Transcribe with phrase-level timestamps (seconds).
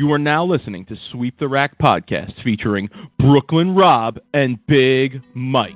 [0.00, 5.74] You are now listening to Sweep the Rack podcast featuring Brooklyn Rob and Big Mike.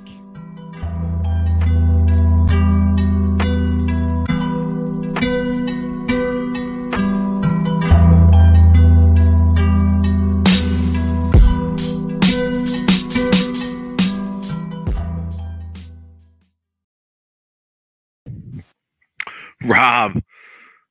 [19.67, 20.23] Rob,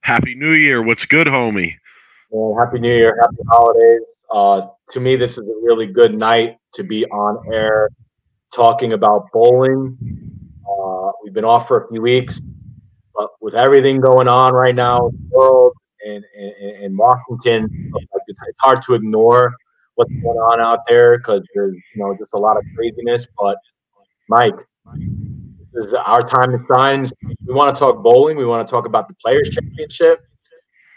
[0.02, 0.84] Happy New Year.
[0.84, 1.77] What's good, homie?
[2.34, 4.02] Well, happy New Year, happy holidays.
[4.32, 7.90] Uh, to me, this is a really good night to be on air
[8.52, 9.96] talking about bowling.
[10.68, 12.41] Uh, we've been off for a few weeks,
[13.14, 15.74] but with everything going on right now in the world
[16.08, 16.26] and
[16.82, 17.70] in Washington,
[18.27, 19.54] it's, hard to ignore
[19.94, 23.27] what's going on out there because there's you know just a lot of craziness.
[23.38, 23.60] But
[24.27, 24.55] Mike,
[25.72, 27.05] this is our time to shine.
[27.46, 28.38] We want to talk bowling.
[28.38, 30.26] We want to talk about the Players Championship.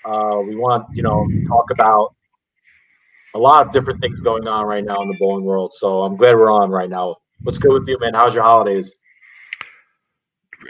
[0.07, 2.15] Uh, we want you know talk about
[3.35, 5.73] a lot of different things going on right now in the bowling world.
[5.73, 7.17] So I'm glad we're on right now.
[7.43, 8.15] What's good with you, man?
[8.15, 8.95] How's your holidays?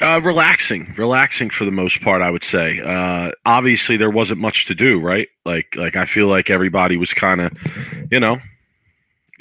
[0.01, 2.23] Uh, relaxing, relaxing for the most part.
[2.23, 2.81] I would say.
[2.81, 5.29] Uh, obviously, there wasn't much to do, right?
[5.45, 7.53] Like, like I feel like everybody was kind of,
[8.11, 8.39] you know,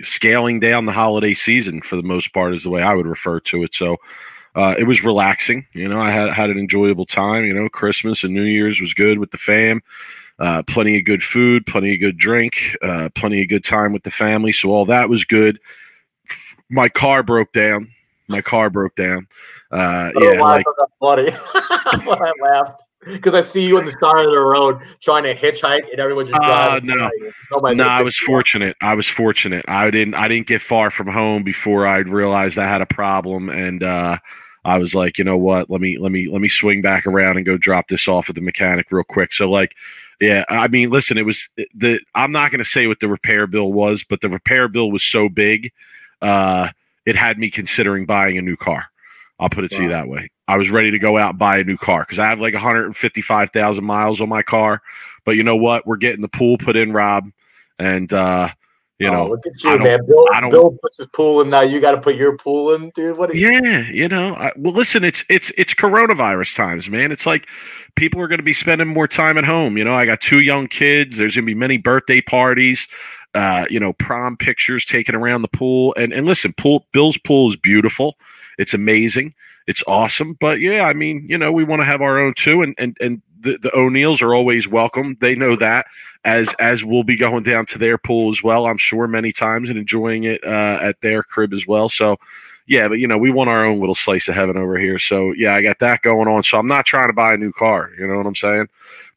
[0.02, 3.39] scaling down the holiday season for the most part is the way I would refer
[3.39, 3.73] to it.
[3.73, 3.97] So,
[4.56, 5.66] uh, it was relaxing.
[5.73, 7.45] You know, I had had an enjoyable time.
[7.45, 9.81] You know, Christmas and New Year's was good with the fam.
[10.39, 14.03] Uh, plenty of good food, plenty of good drink, uh, plenty of good time with
[14.03, 14.52] the family.
[14.52, 15.59] So all that was good.
[16.70, 17.92] My car broke down.
[18.28, 19.28] My car broke down.
[19.72, 20.66] Uh, yeah, like
[21.00, 21.31] funny.
[21.53, 25.89] I laughed because I see you on the side of the road trying to hitchhike,
[25.92, 27.09] and everyone just uh, no,
[27.52, 27.88] no.
[27.88, 28.76] I was fortunate.
[28.81, 29.66] I was fortunate.
[29.67, 30.16] I didn't.
[30.16, 34.17] I didn't get far from home before I realized I had a problem, and uh,
[34.66, 35.69] I was like, you know what?
[35.69, 38.35] Let me let me let me swing back around and go drop this off at
[38.35, 39.31] the mechanic real quick.
[39.31, 39.75] So like,
[40.19, 43.45] yeah, I mean, listen, it was the I'm not going to say what the repair
[43.45, 45.71] bill was, but the repair bill was so big,
[46.23, 46.70] uh,
[47.05, 48.86] it had me considering buying a new car.
[49.39, 49.77] I'll put it wow.
[49.77, 50.30] to you that way.
[50.48, 52.53] I was ready to go out and buy a new car because I have like
[52.53, 54.82] 155,000 miles on my car.
[55.26, 55.86] But you know what?
[55.86, 57.30] We're getting the pool put in, Rob,
[57.77, 58.49] and uh,
[59.00, 60.00] you oh, know, look at you, man.
[60.08, 61.61] Bill, Bill puts his pool in now.
[61.61, 63.17] You got to put your pool in, dude.
[63.17, 63.33] What?
[63.36, 64.36] You- yeah, you know.
[64.36, 67.11] I, well, listen, it's it's it's coronavirus times, man.
[67.11, 67.48] It's like
[67.95, 69.78] people are going to be spending more time at home.
[69.78, 71.17] You know, I got two young kids.
[71.17, 72.88] There's going to be many birthday parties.
[73.33, 75.94] Uh, you know, prom pictures taken around the pool.
[75.98, 78.17] And and listen, pool Bill's pool is beautiful.
[78.58, 79.33] It's amazing.
[79.67, 80.38] It's awesome.
[80.39, 82.62] But yeah, I mean, you know, we want to have our own too.
[82.62, 85.16] And and and the, the O'Neills are always welcome.
[85.22, 85.86] They know that
[86.26, 88.66] as as we'll be going down to their pool as well.
[88.66, 91.88] I'm sure many times and enjoying it uh, at their crib as well.
[91.88, 92.17] So
[92.67, 94.98] yeah, but you know we want our own little slice of heaven over here.
[94.98, 96.44] So yeah, I got that going on.
[96.44, 97.92] So I'm not trying to buy a new car.
[97.98, 98.67] You know what I'm saying?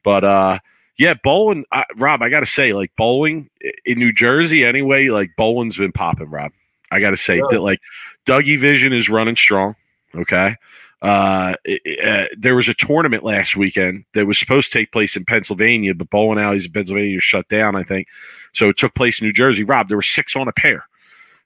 [0.03, 0.59] But uh,
[0.97, 2.21] yeah, bowling, I, Rob.
[2.21, 3.49] I got to say, like bowling
[3.85, 5.07] in New Jersey anyway.
[5.07, 6.51] Like bowling's been popping, Rob.
[6.91, 7.43] I got to say yeah.
[7.49, 7.79] that like
[8.25, 9.75] Dougie Vision is running strong.
[10.15, 10.55] Okay.
[11.01, 11.55] Uh,
[12.03, 15.95] uh, there was a tournament last weekend that was supposed to take place in Pennsylvania,
[15.95, 18.07] but bowling alleys in Pennsylvania were shut down, I think.
[18.53, 19.63] So it took place in New Jersey.
[19.63, 20.85] Rob, there were six on a pair.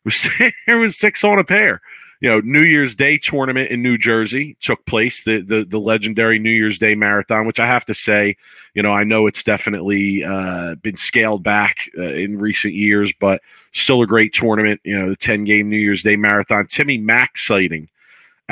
[0.67, 1.81] there was six on a pair.
[2.19, 6.39] You know, New Year's Day tournament in New Jersey took place, the the, the legendary
[6.39, 8.37] New Year's Day marathon, which I have to say,
[8.73, 13.41] you know, I know it's definitely uh, been scaled back uh, in recent years, but
[13.73, 14.79] still a great tournament.
[14.85, 16.65] You know, the ten game New Year's Day marathon.
[16.67, 17.89] Timmy Mack sighting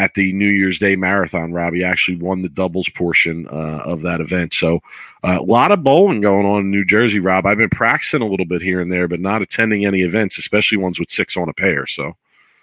[0.01, 1.53] at the New Year's Day marathon.
[1.53, 4.51] Robbie actually won the doubles portion uh, of that event.
[4.51, 4.79] So
[5.23, 7.45] uh, a lot of bowling going on in New Jersey, Rob.
[7.45, 10.79] I've been practicing a little bit here and there, but not attending any events, especially
[10.79, 11.85] ones with six on a pair.
[11.85, 12.13] So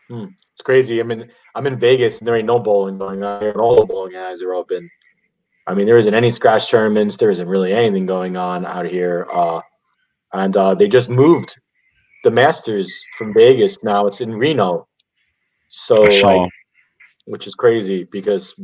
[0.08, 0.26] hmm.
[0.52, 0.98] it's crazy.
[0.98, 3.76] I mean, I'm in Vegas and there ain't no bowling going on here, and all
[3.76, 4.90] the bowling guys are open.
[5.68, 7.16] I mean, there isn't any scratch tournaments.
[7.16, 9.28] There isn't really anything going on out here.
[9.32, 9.60] Uh,
[10.32, 11.56] and uh, they just moved
[12.24, 13.84] the Masters from Vegas.
[13.84, 14.88] Now it's in Reno.
[15.68, 16.50] So like,
[17.28, 18.54] which is crazy because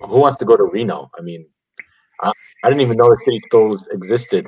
[0.00, 1.10] who wants to go to Reno?
[1.18, 1.46] I mean,
[2.22, 2.32] I,
[2.64, 4.46] I didn't even know the city schools existed.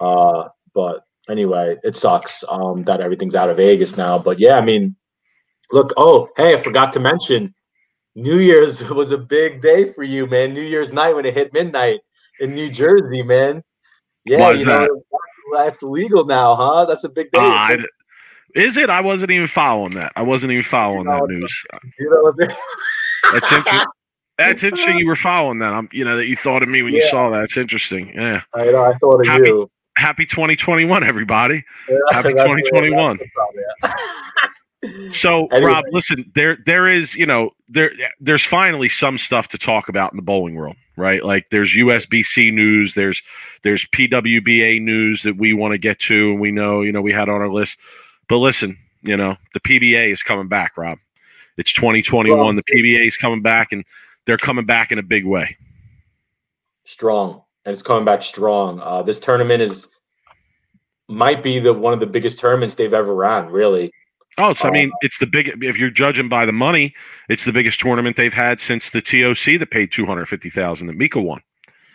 [0.00, 4.18] Uh, but anyway, it sucks um, that everything's out of Vegas now.
[4.18, 4.96] But yeah, I mean,
[5.72, 5.92] look.
[5.96, 7.54] Oh, hey, I forgot to mention,
[8.14, 10.52] New Year's was a big day for you, man.
[10.52, 12.00] New Year's night when it hit midnight
[12.40, 13.62] in New Jersey, man.
[14.24, 14.90] Yeah, you know that?
[15.54, 16.84] that's legal now, huh?
[16.84, 17.38] That's a big day.
[17.40, 17.76] Uh,
[18.54, 18.90] is it?
[18.90, 20.12] I wasn't even following that.
[20.16, 21.66] I wasn't even following you know, that news.
[21.98, 22.32] You know
[23.32, 23.86] That's interesting.
[24.38, 24.98] That's interesting.
[24.98, 25.74] You were following that.
[25.74, 27.00] I'm, you know, that you thought of me when yeah.
[27.00, 27.42] you saw that.
[27.42, 28.14] It's interesting.
[28.14, 28.42] Yeah.
[28.54, 28.84] I know.
[28.84, 29.68] I thought of happy, you.
[29.96, 31.64] Happy 2021, everybody.
[31.88, 33.18] Yeah, happy 2021.
[35.12, 35.72] so, anyway.
[35.72, 36.30] Rob, listen.
[36.36, 37.90] There, there is, you know, there,
[38.20, 41.24] there's finally some stuff to talk about in the bowling world, right?
[41.24, 43.20] Like there's USBC news, there's
[43.64, 47.12] there's PWBA news that we want to get to, and we know, you know, we
[47.12, 47.76] had on our list.
[48.28, 50.98] But listen, you know, the PBA is coming back, Rob.
[51.56, 52.56] It's 2021.
[52.56, 53.84] The PBA is coming back, and
[54.26, 55.56] they're coming back in a big way.
[56.84, 58.80] Strong, and it's coming back strong.
[58.80, 59.88] Uh, this tournament is
[61.08, 63.48] might be the one of the biggest tournaments they've ever ran.
[63.48, 63.90] Really,
[64.38, 65.64] Oh, it's, I mean, it's the big.
[65.64, 66.94] If you're judging by the money,
[67.28, 70.86] it's the biggest tournament they've had since the TOC that paid two hundred fifty thousand
[70.86, 71.40] that Mika won.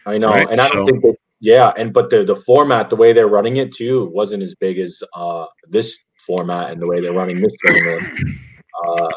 [0.05, 0.49] I know, right?
[0.49, 1.15] and I don't so, think that.
[1.39, 4.77] Yeah, and but the the format, the way they're running it too, wasn't as big
[4.77, 8.19] as uh, this format and the way they're running this tournament.
[8.85, 9.07] Uh,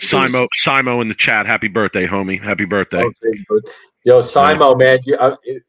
[0.00, 1.46] Simo, Simo in the chat.
[1.46, 2.42] Happy birthday, homie!
[2.42, 3.04] Happy birthday.
[4.02, 5.62] Yo, Simo, man, you, uh, it,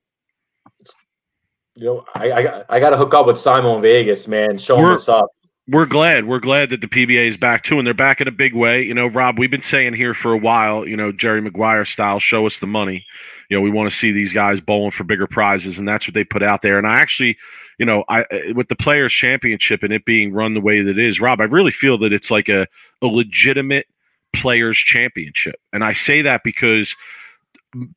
[1.76, 4.58] you know, I, I I got to hook up with Simon Vegas, man.
[4.58, 5.30] Show him what's up
[5.68, 6.26] we're glad.
[6.26, 8.84] We're glad that the PBA is back too, and they're back in a big way.
[8.84, 12.20] You know, Rob, we've been saying here for a while, you know, Jerry Maguire style,
[12.20, 13.06] show us the money.
[13.50, 16.14] You know, we want to see these guys bowling for bigger prizes, and that's what
[16.14, 16.78] they put out there.
[16.78, 17.38] And I actually,
[17.78, 20.92] you know, I eh, with the Players Championship and it being run the way that
[20.92, 22.68] it is, Rob, I really feel that it's like a,
[23.02, 23.88] a legitimate
[24.34, 26.96] Players Championship, and I say that because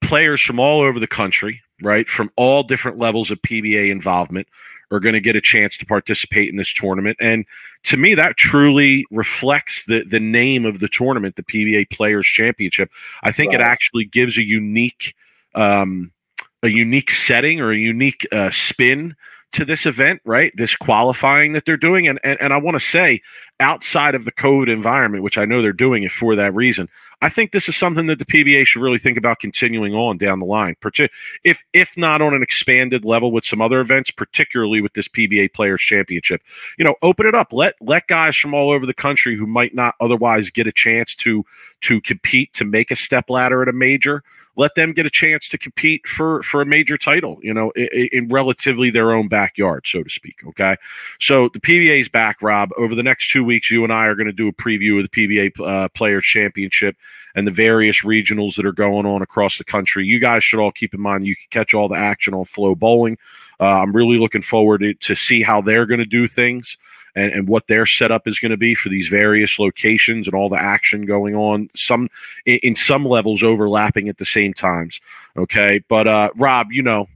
[0.01, 4.49] players from all over the country, right, from all different levels of PBA involvement
[4.91, 7.17] are going to get a chance to participate in this tournament.
[7.21, 7.45] And
[7.85, 12.91] to me, that truly reflects the the name of the tournament, the PBA Players Championship.
[13.23, 13.61] I think right.
[13.61, 15.15] it actually gives a unique
[15.55, 16.13] um,
[16.63, 19.15] a unique setting or a unique uh, spin
[19.53, 20.53] to this event, right?
[20.57, 22.07] This qualifying that they're doing.
[22.07, 23.23] And, and, and I want to say,
[23.61, 26.89] outside of the COVID environment, which I know they're doing it for that reason,
[27.21, 30.39] I think this is something that the PBA should really think about continuing on down
[30.39, 30.77] the line,
[31.43, 35.53] if if not on an expanded level with some other events, particularly with this PBA
[35.53, 36.43] Players Championship.
[36.79, 37.53] You know, open it up.
[37.53, 41.17] Let let guys from all over the country who might not otherwise get a chance
[41.17, 41.45] to
[41.81, 44.23] to compete to make a step ladder at a major
[44.59, 48.09] let them get a chance to compete for for a major title, you know, in,
[48.13, 50.41] in, relatively their own backyard, so to speak.
[50.49, 50.77] Okay,
[51.21, 52.71] so the PBA is back, Rob.
[52.77, 55.09] Over the next two weeks, you and I are going to do a preview of
[55.09, 56.97] the PBA uh, Players Championship
[57.37, 60.05] and the various regionals that are going on across the country.
[60.05, 63.17] You guys should all keep in mind you can catch all the action on FloBowling.
[63.61, 66.77] Uh, I'm really looking forward to, to see how they're going to do things
[67.19, 70.49] and, and what their setup is going to be for these various locations and all
[70.49, 71.69] the action going on.
[71.75, 72.09] Some
[72.47, 75.01] in, in some levels overlapping at the same times.
[75.37, 77.09] Okay, but uh, Rob, you know,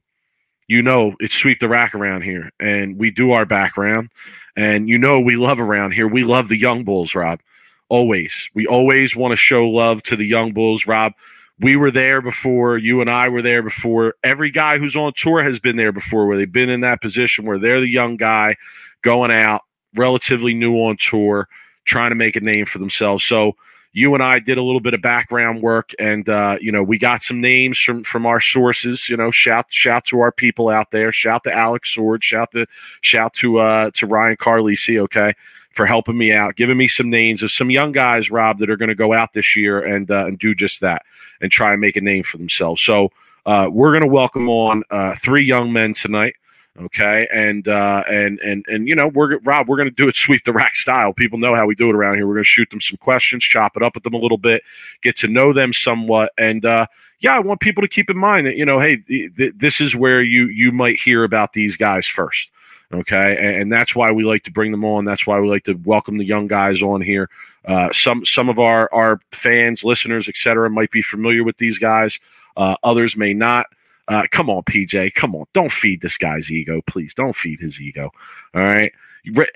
[0.67, 4.11] you know, it's sweep the rack around here, and we do our background,
[4.57, 6.09] and you know, we love around here.
[6.09, 7.41] We love the young bulls, Rob.
[7.89, 11.13] Always, we always want to show love to the young bulls, Rob
[11.61, 14.15] we were there before you and I were there before.
[14.25, 17.45] Every guy who's on tour has been there before, where they've been in that position
[17.45, 18.57] where they're the young guy
[19.03, 19.63] going out
[19.95, 21.49] relatively new on tour,
[21.85, 23.25] trying to make a name for themselves.
[23.25, 23.57] So
[23.93, 26.99] you and I did a little bit of background work, and uh, you know we
[26.99, 29.09] got some names from from our sources.
[29.09, 31.13] You know, shout shout to our people out there.
[31.13, 32.25] Shout to Alex Sword.
[32.25, 32.67] Shout to
[33.03, 34.99] shout to uh, to Ryan Carlisi.
[34.99, 35.35] Okay,
[35.73, 38.77] for helping me out, giving me some names of some young guys, Rob, that are
[38.77, 41.03] going to go out this year and uh, and do just that
[41.41, 42.83] and try and make a name for themselves.
[42.83, 43.11] So
[43.45, 46.35] uh, we're going to welcome on uh, three young men tonight.
[46.81, 50.17] Okay, and uh, and and and you know, we're Rob, we're going to do it
[50.17, 51.13] sweep the rack style.
[51.13, 52.27] People know how we do it around here.
[52.27, 54.63] We're going to shoot them some questions, chop it up with them a little bit,
[55.03, 56.87] get to know them somewhat, and uh,
[57.21, 59.83] yeah, I want people to keep in mind that you know, hey, th- th- this
[59.83, 62.51] is where you you might hear about these guys first.
[62.93, 65.07] Okay, and, and, that's why we like to bring them on.
[65.07, 67.31] That's why we like to welcome the young guys on here.
[67.65, 72.19] Uh, some some of our our fans, listeners, etc., might be familiar with these guys.
[72.57, 73.67] Uh, others may not.
[74.13, 75.15] Uh, come on, PJ.
[75.15, 75.47] Come on.
[75.55, 77.15] Don't feed this guy's ego, please.
[77.15, 78.11] Don't feed his ego.
[78.55, 78.93] All right.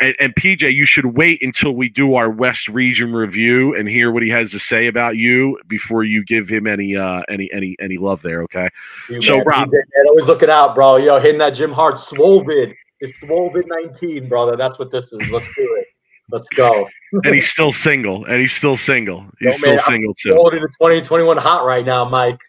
[0.00, 4.12] And, and, PJ, you should wait until we do our West Region review and hear
[4.12, 7.76] what he has to say about you before you give him any uh, any any
[7.80, 8.44] any love there.
[8.44, 8.68] Okay.
[9.10, 10.96] You so, man, Rob, PJ, man, always looking out, bro.
[10.96, 12.74] Yo, hitting that Jim Hart Swovid.
[13.00, 14.56] It's Swovid nineteen, brother.
[14.56, 15.32] That's what this is.
[15.32, 15.88] Let's do it.
[16.30, 16.88] Let's go.
[17.24, 18.24] and he's still single.
[18.24, 19.26] And he's still single.
[19.40, 20.34] He's Yo, still man, single I'm too.
[20.34, 22.40] Holding the 2021 hot right now, Mike.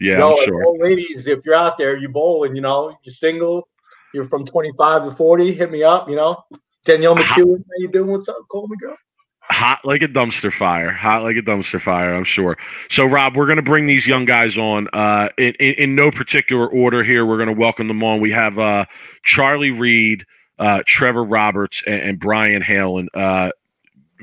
[0.00, 0.64] Yeah, I'm sure.
[0.64, 3.68] Old ladies, if you're out there, you bowl and you know you're single,
[4.14, 6.08] you're from 25 to 40, hit me up.
[6.08, 6.42] You know,
[6.84, 8.10] Danielle McEwan, how you doing?
[8.10, 8.38] What's up?
[8.50, 8.96] Call me, girl.
[9.42, 10.90] Hot like a dumpster fire.
[10.90, 12.14] Hot like a dumpster fire.
[12.14, 12.56] I'm sure.
[12.88, 16.10] So, Rob, we're going to bring these young guys on uh, in, in, in no
[16.10, 17.02] particular order.
[17.02, 18.20] Here, we're going to welcome them on.
[18.20, 18.86] We have uh,
[19.22, 20.24] Charlie Reed,
[20.58, 23.08] uh, Trevor Roberts, and, and Brian Halen.
[23.12, 23.50] Uh,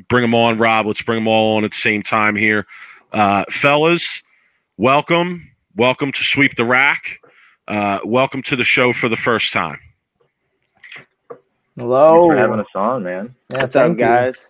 [0.08, 0.88] bring them on, Rob.
[0.88, 2.66] Let's bring them all on at the same time here,
[3.12, 4.24] uh, fellas.
[4.78, 7.20] Welcome welcome to Sweep the Rack.
[7.68, 9.80] Uh, welcome to the show for the first time.
[11.78, 12.28] Hello.
[12.28, 13.36] for having us on, man.
[13.54, 14.50] Yeah, What's up, guys?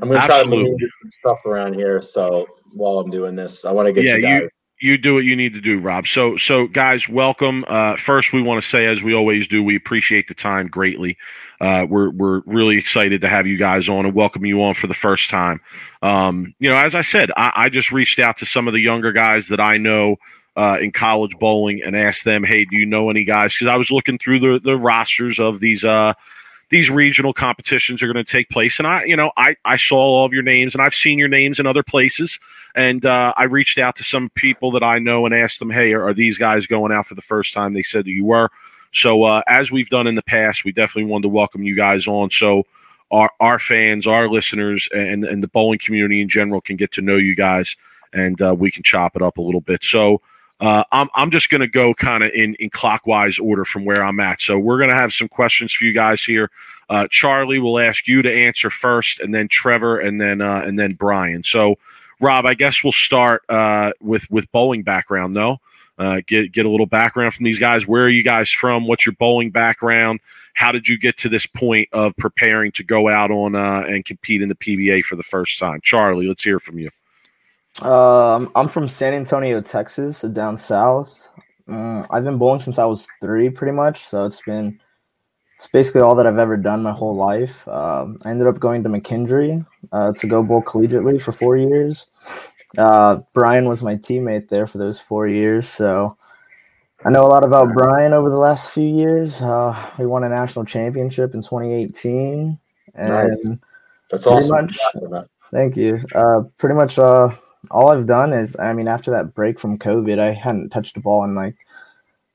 [0.00, 0.68] I'm going to try to move
[1.02, 2.02] some stuff around here.
[2.02, 4.50] So while I'm doing this, I want to get yeah, you, you
[4.84, 6.06] you do what you need to do, Rob.
[6.06, 7.64] So, so guys, welcome.
[7.66, 11.16] Uh, first, we want to say, as we always do, we appreciate the time greatly.
[11.58, 14.86] Uh, we're we're really excited to have you guys on and welcome you on for
[14.86, 15.58] the first time.
[16.02, 18.80] Um, you know, as I said, I, I, just reached out to some of the
[18.80, 20.16] younger guys that I know
[20.54, 23.76] uh, in college bowling and asked them, "Hey, do you know any guys?" Because I
[23.76, 26.12] was looking through the the rosters of these uh,
[26.70, 28.78] these regional competitions are going to take place.
[28.78, 31.28] And I, you know, I, I saw all of your names and I've seen your
[31.28, 32.38] names in other places.
[32.74, 35.92] And uh, I reached out to some people that I know and asked them, hey,
[35.92, 37.74] are, are, these guys going out for the first time?
[37.74, 38.48] They said you were.
[38.92, 42.08] So uh, as we've done in the past, we definitely wanted to welcome you guys
[42.08, 42.30] on.
[42.30, 42.64] So
[43.10, 47.02] our, our fans, our listeners, and, and the bowling community in general can get to
[47.02, 47.76] know you guys
[48.12, 49.84] and uh, we can chop it up a little bit.
[49.84, 50.22] So
[50.64, 54.02] uh, I'm, I'm just going to go kind of in, in clockwise order from where
[54.02, 54.40] I'm at.
[54.40, 56.50] So we're going to have some questions for you guys here.
[56.88, 60.78] Uh, Charlie will ask you to answer first, and then Trevor, and then uh, and
[60.78, 61.42] then Brian.
[61.42, 61.76] So,
[62.20, 65.34] Rob, I guess we'll start uh, with with bowling background.
[65.34, 65.58] No,
[65.98, 67.86] uh, get get a little background from these guys.
[67.86, 68.86] Where are you guys from?
[68.86, 70.20] What's your bowling background?
[70.54, 74.04] How did you get to this point of preparing to go out on uh, and
[74.04, 75.80] compete in the PBA for the first time?
[75.82, 76.90] Charlie, let's hear from you.
[77.82, 81.28] Um, I'm from San Antonio, Texas, so down south.
[81.66, 84.04] Um, I've been bowling since I was three, pretty much.
[84.04, 84.80] So it's been
[85.54, 87.66] it's basically all that I've ever done my whole life.
[87.68, 92.08] Um, I ended up going to McKendree uh, to go bowl collegiately for four years.
[92.76, 96.16] Uh, Brian was my teammate there for those four years, so
[97.04, 99.40] I know a lot about Brian over the last few years.
[99.40, 102.58] Uh, we won a national championship in 2018,
[102.94, 103.58] and nice.
[104.10, 104.50] that's awesome.
[104.50, 104.78] Much,
[105.52, 106.04] thank you.
[106.14, 107.28] Uh, pretty much uh,
[107.70, 111.00] all I've done is, I mean, after that break from COVID, I hadn't touched a
[111.00, 111.56] ball in like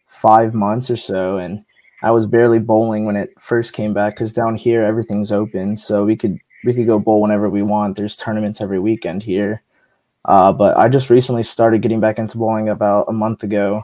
[0.08, 1.64] five months or so, and
[2.02, 6.06] I was barely bowling when it first came back because down here everything's open, so
[6.06, 7.98] we could we could go bowl whenever we want.
[7.98, 9.62] There's tournaments every weekend here,
[10.26, 13.84] uh, but I just recently started getting back into bowling about a month ago,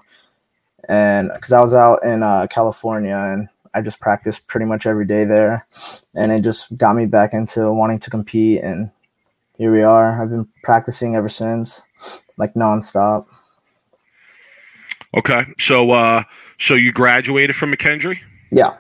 [0.90, 5.06] and because I was out in uh, California and I just practiced pretty much every
[5.06, 5.68] day there,
[6.16, 8.90] and it just got me back into wanting to compete and
[9.58, 10.22] here we are.
[10.22, 11.84] I've been practicing ever since,
[12.38, 13.26] like nonstop.
[15.16, 16.24] Okay, so uh,
[16.60, 18.20] so you graduated from McKendree?
[18.52, 18.78] Yeah.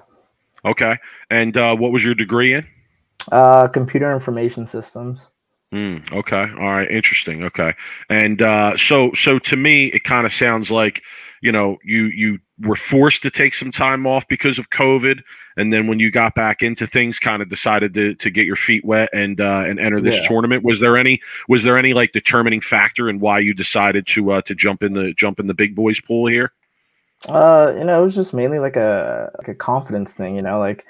[0.63, 0.97] Okay,
[1.29, 2.65] and uh, what was your degree in?
[3.31, 5.29] Uh, computer information systems.
[5.73, 6.43] Mm, okay.
[6.59, 6.89] All right.
[6.89, 7.43] Interesting.
[7.43, 7.73] Okay.
[8.09, 11.01] And uh, so, so to me, it kind of sounds like
[11.41, 15.21] you know you you were forced to take some time off because of COVID,
[15.57, 18.55] and then when you got back into things, kind of decided to to get your
[18.55, 20.27] feet wet and uh, and enter this yeah.
[20.27, 20.63] tournament.
[20.63, 24.41] Was there any was there any like determining factor in why you decided to uh,
[24.43, 26.53] to jump in the jump in the big boys pool here?
[27.27, 30.35] Uh, you know, it was just mainly like a like a confidence thing.
[30.35, 30.85] You know, like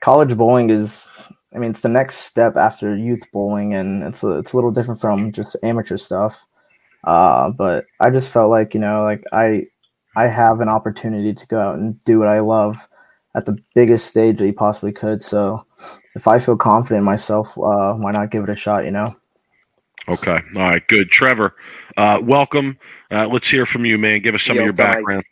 [0.00, 1.08] college bowling is
[1.54, 4.72] I mean, it's the next step after youth bowling, and it's a, it's a little
[4.72, 6.44] different from just amateur stuff.
[7.04, 9.66] Uh, but I just felt like you know, like I
[10.16, 12.88] I have an opportunity to go out and do what I love
[13.34, 15.22] at the biggest stage that you possibly could.
[15.22, 15.66] So
[16.14, 18.84] if I feel confident in myself, uh, why not give it a shot?
[18.84, 19.16] You know.
[20.08, 20.40] Okay.
[20.54, 20.86] All right.
[20.86, 21.10] Good.
[21.10, 21.54] Trevor,
[21.96, 22.78] uh, welcome.
[23.10, 24.20] Uh, let's hear from you, man.
[24.20, 25.24] Give us some Yo, of your background.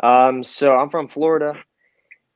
[0.00, 1.56] Um, so I'm from Florida.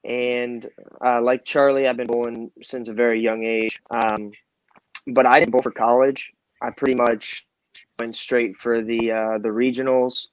[0.04, 0.66] And
[1.04, 3.80] uh, like Charlie, I've been bowling since a very young age.
[3.90, 4.32] Um,
[5.08, 6.32] but I didn't bowl for college.
[6.62, 7.46] I pretty much
[7.98, 10.28] went straight for the uh, the regionals,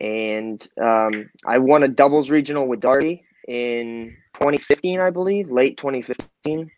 [0.00, 6.70] and um, I won a doubles regional with Darby in 2015, I believe, late 2015.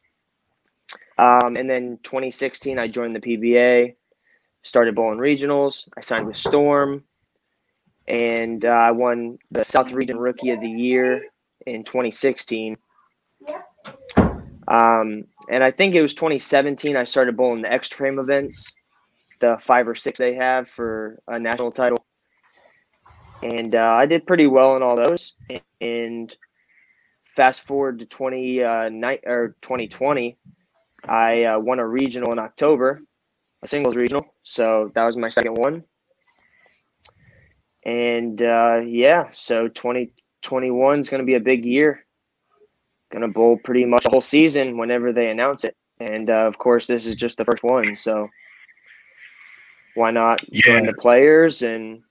[1.18, 3.94] Um, and then 2016, I joined the PBA,
[4.62, 5.88] started bowling regionals.
[5.96, 7.04] I signed with Storm,
[8.08, 11.24] and uh, I won the South Region Rookie of the Year
[11.66, 12.76] in 2016.
[14.66, 18.74] Um, and I think it was 2017 I started bowling the Xtra Frame events,
[19.40, 22.04] the five or six they have for a national title.
[23.42, 25.34] And uh, I did pretty well in all those.
[25.80, 26.34] And
[27.34, 30.36] fast forward to 20 uh, night or 2020,
[31.04, 33.02] I uh, won a regional in October,
[33.62, 34.34] a singles regional.
[34.42, 35.82] So that was my second one.
[37.84, 42.04] And uh, yeah, so twenty twenty one is going to be a big year.
[43.10, 45.76] Going to bowl pretty much the whole season whenever they announce it.
[45.98, 47.96] And uh, of course, this is just the first one.
[47.96, 48.28] So
[49.94, 50.60] why not yeah.
[50.62, 52.02] join the players and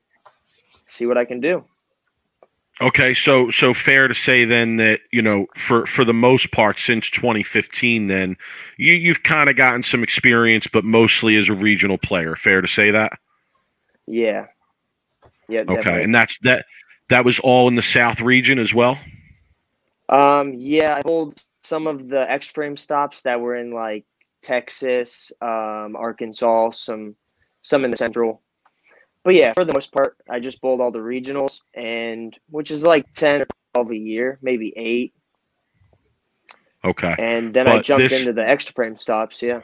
[0.91, 1.63] see what I can do?
[2.79, 6.79] Okay, so so fair to say then that you know for for the most part
[6.79, 8.35] since 2015, then
[8.77, 12.35] you you've kind of gotten some experience, but mostly as a regional player.
[12.35, 13.13] Fair to say that.
[14.07, 14.47] Yeah.
[15.47, 15.61] Yeah.
[15.61, 16.03] Okay, definitely.
[16.03, 16.65] and that's that
[17.09, 18.99] that was all in the South region as well.
[20.09, 24.05] Um, yeah, I hold some of the Xtra Frame stops that were in like
[24.41, 27.15] Texas, um, Arkansas, some
[27.61, 28.41] some in the Central.
[29.23, 32.83] But yeah, for the most part, I just bowled all the regionals, and which is
[32.83, 35.13] like ten or twelve a year, maybe eight.
[36.83, 37.15] Okay.
[37.19, 39.41] And then I jumped this- into the extra frame stops.
[39.41, 39.61] Yeah.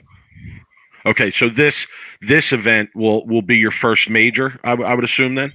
[1.05, 1.31] Okay.
[1.31, 1.87] So this
[2.21, 4.59] this event will will be your first major.
[4.63, 5.53] I, w- I would assume then.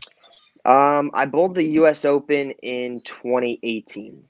[0.64, 2.04] Um, I bowled the U.S.
[2.04, 4.22] Open in 2018.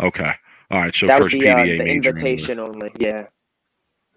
[0.00, 0.32] Okay.
[0.70, 0.94] All right.
[0.94, 2.92] So that was first the, uh, the invitation only.
[2.98, 3.26] Yeah.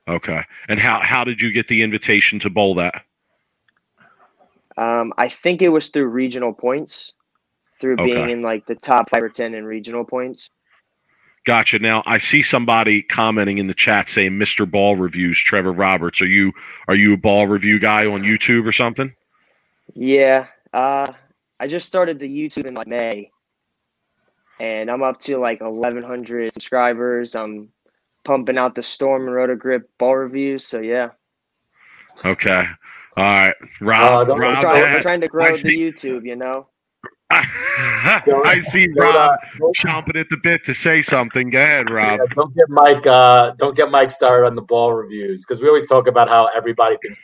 [0.08, 0.44] Okay.
[0.68, 3.04] And how how did you get the invitation to bowl that?
[4.78, 7.14] Um, I think it was through regional points,
[7.80, 10.50] through being in like the top five or ten in regional points.
[11.44, 11.80] Gotcha.
[11.80, 14.70] Now I see somebody commenting in the chat saying Mr.
[14.70, 16.22] Ball reviews Trevor Roberts.
[16.22, 16.54] Are you
[16.88, 19.14] are you a ball review guy on YouTube or something?
[19.94, 20.48] Yeah.
[20.72, 21.12] Uh,
[21.60, 23.32] I just started the YouTube in like May,
[24.60, 27.36] and I'm up to like 1,100 subscribers.
[27.36, 27.70] I'm
[28.24, 30.66] pumping out the Storm and Roto Grip ball reviews.
[30.66, 31.10] So yeah,
[32.24, 32.66] Okay.
[33.18, 33.56] All right.
[33.82, 36.26] Rob, Uh, those we're, Rob trying, Rob, we're trying to I grow the see- YouTube.
[36.26, 36.68] You know.
[37.34, 41.50] I see Don't, uh, Rob chomping at the bit to say something.
[41.50, 42.20] Go ahead, Rob.
[42.20, 43.08] yeah, don't get Mike.
[43.08, 46.48] Uh, don't get Mike started on the ball reviews because we always talk about how
[46.56, 47.18] everybody thinks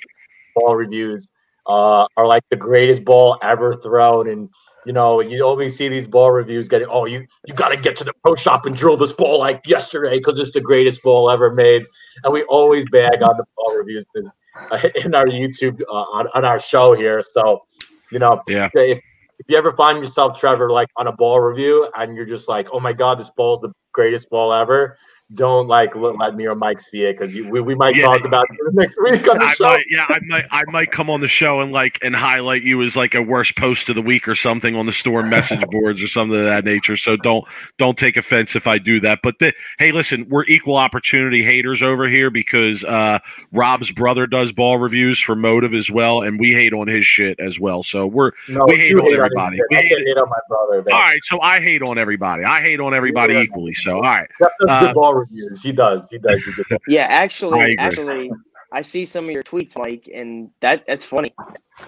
[0.55, 1.27] ball reviews
[1.67, 4.49] uh, are like the greatest ball ever thrown, and
[4.85, 6.87] you know you always see these ball reviews getting.
[6.89, 9.61] Oh, you you got to get to the pro shop and drill this ball like
[9.67, 11.83] yesterday because it's the greatest ball ever made,
[12.23, 14.29] and we always bag on the ball reviews 'cause, uh,
[14.95, 17.21] in our YouTube uh, on, on our show here.
[17.21, 17.63] So
[18.11, 18.69] you know, Yeah.
[18.73, 18.99] if
[19.39, 22.67] if you ever find yourself, Trevor, like on a ball review, and you're just like,
[22.71, 24.97] "Oh my god, this ball is the greatest ball ever,"
[25.33, 28.05] don't like let, let me or Mike see it because we, we might Yeah.
[28.05, 29.63] talk about it next week on the I show.
[29.65, 32.81] might, yeah, I might, I might come on the show and like and highlight you
[32.81, 36.01] as like a worst post of the week or something on the store message boards
[36.01, 36.95] or something of that nature.
[36.95, 37.43] So don't
[37.77, 39.19] don't take offense if I do that.
[39.21, 43.19] But the, hey, listen, we're equal opportunity haters over here because uh,
[43.51, 47.37] Rob's brother does ball reviews for Motiv as well, and we hate on his shit
[47.41, 47.83] as well.
[47.83, 49.59] So we're No, we hate on hate everybody.
[49.71, 50.83] hate- hate on my brother.
[50.83, 50.93] man.
[50.93, 51.23] all right.
[51.25, 52.45] So I hate on everybody.
[52.45, 53.73] I hate on everybody equally.
[53.73, 54.29] So all right.
[54.69, 55.61] Uh, ball reviews.
[55.61, 56.09] He does.
[56.09, 56.43] He does.
[56.43, 56.79] He does.
[56.87, 57.75] Yeah, actually, agree.
[57.77, 58.31] actually,
[58.71, 61.33] I see some of your tweets, Mike, and that that's funny.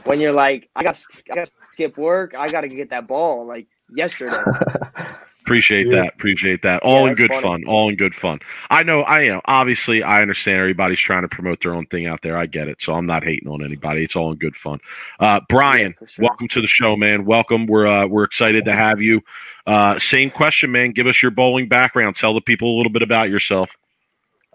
[0.05, 3.07] When you're like, I got I got to skip work, I got to get that
[3.07, 4.35] ball like yesterday.
[5.49, 5.95] Appreciate Yeah.
[5.95, 6.13] that.
[6.13, 6.83] Appreciate that.
[6.83, 7.41] All in good funny.
[7.41, 7.63] fun.
[7.65, 8.37] All in good fun.
[8.69, 9.01] I know.
[9.01, 9.41] I you know.
[9.45, 12.37] Obviously, I understand everybody's trying to promote their own thing out there.
[12.37, 12.81] I get it.
[12.83, 14.03] So I'm not hating on anybody.
[14.03, 14.79] It's all in good fun.
[15.19, 16.23] Uh, Brian, Yeah, sure.
[16.23, 17.25] welcome to the show, man.
[17.25, 17.65] Welcome.
[17.65, 19.21] We're uh, we're excited to have you.
[19.65, 20.91] Uh, same question, man.
[20.91, 22.15] Give us your bowling background.
[22.15, 23.71] Tell the people a little bit about yourself.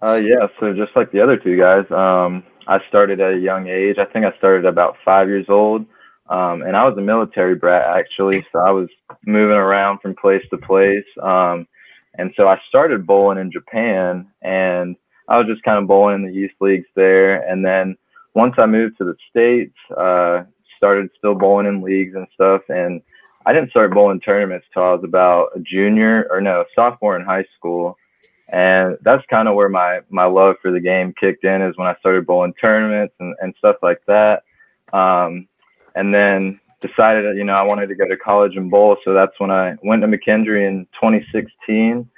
[0.00, 3.66] Uh, yeah, so just like the other two guys, um, I started at a young
[3.66, 3.96] age.
[3.98, 5.86] I think I started about five years old.
[6.28, 8.88] Um, and I was a military brat actually, so I was
[9.26, 11.04] moving around from place to place.
[11.22, 11.66] Um,
[12.16, 14.96] and so I started bowling in Japan, and
[15.28, 17.42] I was just kind of bowling in the youth leagues there.
[17.48, 17.96] And then
[18.34, 20.44] once I moved to the states, uh,
[20.76, 22.62] started still bowling in leagues and stuff.
[22.68, 23.02] And
[23.46, 27.24] I didn't start bowling tournaments till I was about a junior or no sophomore in
[27.24, 27.98] high school
[28.48, 31.88] and that's kind of where my my love for the game kicked in is when
[31.88, 34.42] I started bowling tournaments and, and stuff like that.
[34.92, 35.48] Um,
[35.94, 39.12] and then decided that you know I wanted to go to college and bowl, so
[39.12, 42.08] that's when I went to McKendree in 2016.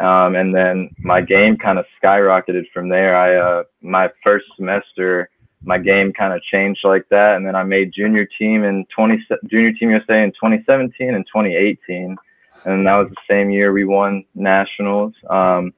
[0.00, 3.16] Um, and then my game kind of skyrocketed from there.
[3.16, 5.30] I uh, my first semester,
[5.62, 9.24] my game kind of changed like that, and then I made junior team in 20
[9.46, 12.16] junior team USA in 2017 and 2018
[12.64, 15.14] and that was the same year we won nationals.
[15.28, 15.74] Um,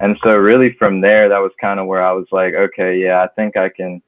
[0.00, 3.22] and so really from there, that was kind of where I was like, okay, yeah,
[3.22, 4.02] I think I can,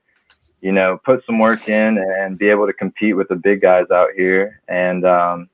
[0.60, 3.86] you know, put some work in and be able to compete with the big guys
[3.92, 4.60] out here.
[4.68, 5.48] And um,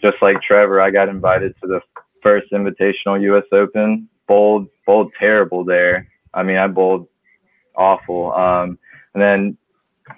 [0.00, 1.80] just like Trevor, I got invited to the
[2.22, 3.44] first Invitational U.S.
[3.52, 4.08] Open.
[4.26, 6.08] Bowled, bowled terrible there.
[6.34, 7.08] I mean, I bowled
[7.74, 8.32] awful.
[8.32, 8.78] Um,
[9.14, 9.58] and then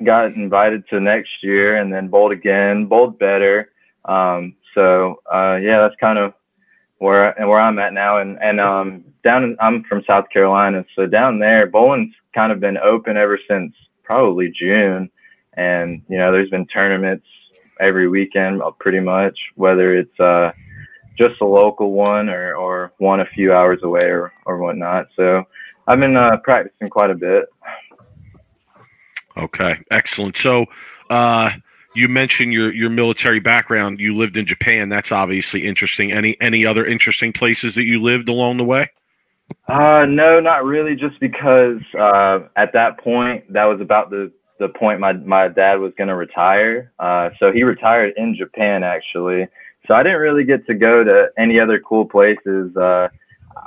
[0.05, 3.71] got invited to next year, and then bowled again, bowled better.
[4.05, 6.35] Um, so uh, yeah, that's kind of
[6.99, 8.19] where and where I'm at now.
[8.19, 12.61] And and um, down in, I'm from South Carolina, so down there bowling's kind of
[12.61, 13.75] been open ever since
[14.11, 15.09] probably June.
[15.55, 17.27] And you know, there's been tournaments
[17.79, 20.51] every weekend, uh, pretty much, whether it's uh,
[21.17, 25.07] just a local one or or one a few hours away or or whatnot.
[25.15, 25.45] So
[25.87, 27.45] I've been uh, practicing quite a bit.
[29.37, 30.37] Okay, excellent.
[30.37, 30.67] So,
[31.09, 31.53] uh,
[31.95, 34.01] you mentioned your your military background.
[34.01, 34.89] You lived in Japan.
[34.89, 36.11] That's obviously interesting.
[36.11, 38.89] Any any other interesting places that you lived along the way?
[39.69, 40.97] Uh, no, not really.
[40.97, 45.77] Just because uh, at that point, that was about the the point my my dad
[45.77, 46.93] was going to retire.
[46.99, 49.47] Uh, so he retired in Japan actually.
[49.87, 52.77] So I didn't really get to go to any other cool places.
[52.77, 53.09] Uh,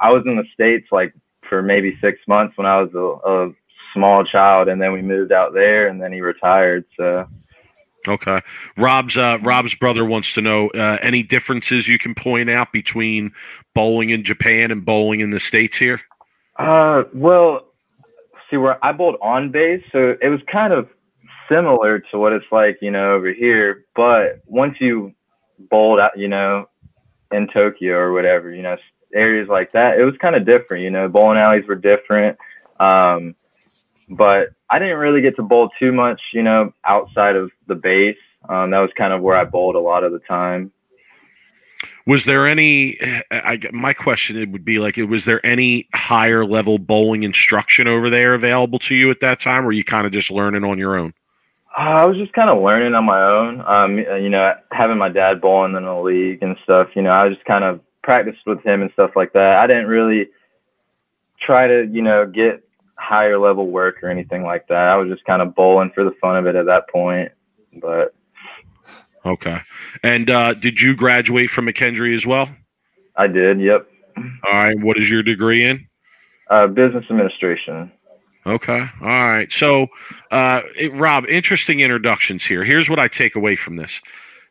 [0.02, 1.13] I was in the states like
[1.50, 3.52] for maybe six months when I was a, a
[3.93, 6.86] small child, and then we moved out there, and then he retired.
[6.98, 7.28] So
[8.08, 8.41] Okay.
[8.78, 13.32] Rob's uh, Rob's brother wants to know uh, any differences you can point out between
[13.73, 16.01] bowling in Japan and bowling in the states here.
[16.57, 17.67] Uh, well,
[18.49, 20.88] see where I bowled on base, so it was kind of
[21.49, 23.86] similar to what it's like, you know, over here.
[23.95, 25.13] But once you
[25.69, 26.69] bowled out, you know,
[27.31, 28.77] in Tokyo or whatever, you know,
[29.13, 30.83] areas like that, it was kind of different.
[30.83, 32.38] You know, bowling alleys were different.
[32.79, 33.36] Um,
[34.09, 38.17] but I didn't really get to bowl too much, you know, outside of the base.
[38.49, 40.71] Um, that was kind of where I bowled a lot of the time.
[42.05, 42.97] Was there any?
[43.31, 48.09] I, my question it would be like, was there any higher level bowling instruction over
[48.09, 50.97] there available to you at that time, or you kind of just learning on your
[50.97, 51.13] own?
[51.77, 53.61] Uh, I was just kind of learning on my own.
[53.61, 56.89] Um, you know, having my dad bowling in the league and stuff.
[56.95, 59.57] You know, I just kind of practiced with him and stuff like that.
[59.57, 60.27] I didn't really
[61.39, 62.63] try to, you know, get
[62.95, 64.89] higher level work or anything like that.
[64.89, 67.31] I was just kind of bowling for the fun of it at that point.
[67.81, 68.13] But
[69.25, 69.59] okay.
[70.03, 72.49] And uh, did you graduate from McKendree as well?
[73.15, 73.59] I did.
[73.59, 73.88] Yep.
[74.17, 74.79] All right.
[74.79, 75.88] What is your degree in?
[76.49, 77.91] Uh, business administration.
[78.45, 78.89] Okay.
[79.01, 79.51] All right.
[79.51, 79.88] So,
[80.31, 82.63] uh, it, Rob, interesting introductions here.
[82.63, 84.01] Here's what I take away from this.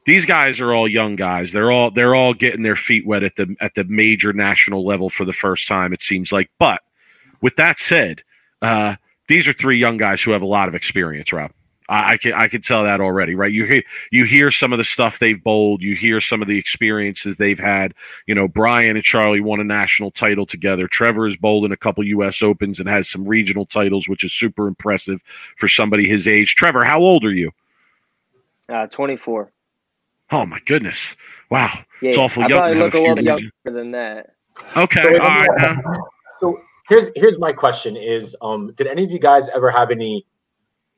[0.05, 1.53] These guys are all young guys.
[1.53, 5.11] They're all they're all getting their feet wet at the at the major national level
[5.11, 5.93] for the first time.
[5.93, 6.51] It seems like.
[6.59, 6.81] But
[7.41, 8.23] with that said,
[8.63, 8.97] uh,
[9.29, 11.53] these are three young guys who have a lot of experience, Rob.
[11.89, 13.53] I, I, can I can tell that already, right?
[13.53, 16.59] You hear you hear some of the stuff they've bowled, you hear some of the
[16.59, 17.95] experiences they've had.
[18.27, 20.87] You know, Brian and Charlie won a national title together.
[20.89, 22.43] Trevor has bowled in a couple U.S.
[22.43, 25.23] Opens and has some regional titles, which is super impressive
[25.57, 26.55] for somebody his age.
[26.55, 27.51] Trevor, how old are you?
[28.69, 29.53] Uh, twenty four.
[30.31, 31.15] Oh my goodness!
[31.51, 32.59] Wow, yeah, it's awful I young.
[32.59, 33.51] probably look a little years.
[33.65, 34.31] younger than that.
[34.77, 35.49] Okay, So, all right.
[35.59, 35.83] now.
[36.41, 40.25] So here's here's my question: Is um, did any of you guys ever have any,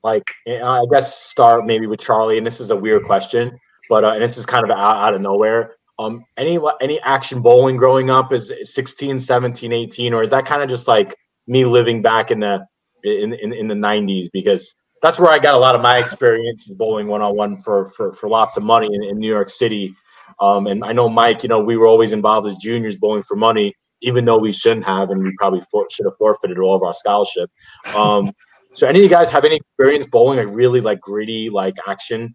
[0.04, 4.12] like, I guess start maybe with Charlie, and this is a weird question, but uh,
[4.12, 5.76] and this is kind of out, out of nowhere.
[5.98, 10.62] Um, any any action bowling growing up is 16, 17, 18, or is that kind
[10.62, 12.66] of just like me living back in the
[13.02, 16.70] in in, in the 90s because that's where I got a lot of my experience
[16.70, 19.94] bowling one on one for for for lots of money in, in New York City.
[20.40, 23.36] Um, and I know Mike, you know, we were always involved as juniors bowling for
[23.36, 26.82] money, even though we shouldn't have, and we probably for, should have forfeited all of
[26.82, 27.50] our scholarship.
[27.94, 28.32] Um,
[28.74, 32.34] so, any of you guys have any experience bowling like really like gritty like action?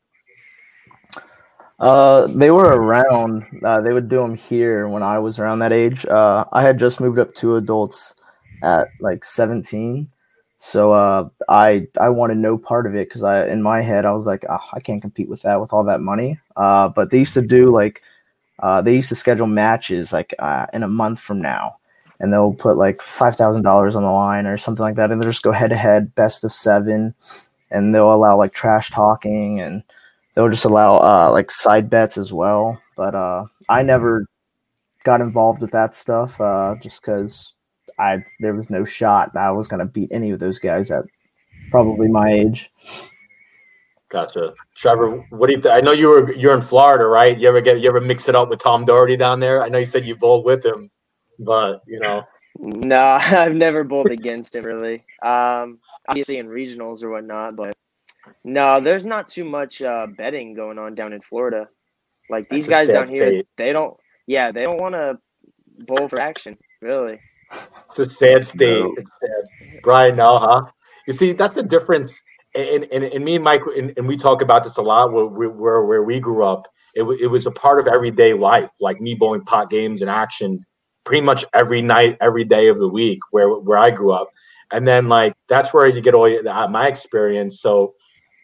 [1.79, 3.45] Uh, they were around.
[3.63, 6.05] Uh, they would do them here when I was around that age.
[6.05, 8.15] Uh, I had just moved up to adults
[8.63, 10.09] at like 17,
[10.57, 14.11] so uh, I I wanted no part of it because I in my head I
[14.11, 16.39] was like oh, I can't compete with that with all that money.
[16.55, 18.01] Uh, but they used to do like
[18.59, 21.78] uh, they used to schedule matches like uh, in a month from now,
[22.19, 25.21] and they'll put like five thousand dollars on the line or something like that, and
[25.21, 27.13] they'll just go head to head, best of seven,
[27.71, 29.83] and they'll allow like trash talking and
[30.35, 32.81] they'll just allow uh, like side bets as well.
[32.95, 34.25] But uh, I never
[35.03, 37.53] got involved with that stuff uh, just because
[37.97, 41.05] I there was no shot that I was gonna beat any of those guys at
[41.71, 42.71] probably my age.
[44.09, 45.23] Gotcha, Trevor.
[45.29, 45.61] What do you?
[45.61, 47.37] Th- I know you were you're in Florida, right?
[47.37, 49.61] You ever get you ever mix it up with Tom Daugherty down there?
[49.61, 50.89] I know you said you bowled with him,
[51.39, 52.23] but you know.
[52.59, 55.05] No, I've never bowled against him really.
[55.23, 57.73] Um, obviously in regionals or whatnot, but
[58.43, 61.67] no, there's not too much uh, betting going on down in Florida.
[62.29, 63.47] Like these That's guys sad down here, state.
[63.57, 63.95] they don't.
[64.27, 65.17] Yeah, they don't want to
[65.85, 67.19] bowl for action, really.
[67.85, 68.79] It's a sad state.
[68.79, 68.93] No.
[68.97, 69.81] It's sad.
[69.81, 70.61] Brian, no, huh?
[71.07, 72.21] You see, that's the difference.
[72.55, 75.25] And, and, and me and Mike, and, and we talk about this a lot where,
[75.25, 76.67] where, where, where we grew up.
[76.95, 80.09] It, wa- it was a part of everyday life, like me bowling pot games and
[80.09, 80.63] action
[81.09, 84.29] pretty much every night, every day of the week where, where I grew up.
[84.71, 87.61] And then, like, that's where you get all your, uh, my experience.
[87.61, 87.95] So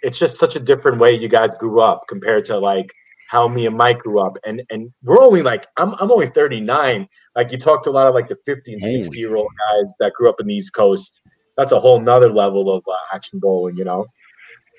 [0.02, 2.92] it's just such a different way you guys grew up compared to like
[3.30, 4.40] how me and Mike grew up.
[4.44, 8.08] And and we're only like, I'm, I'm only 39 like you talked to a lot
[8.08, 10.74] of like the 50 and 60 year old guys that grew up in the east
[10.74, 11.22] coast
[11.58, 14.06] that's a whole nother level of uh, action bowling you know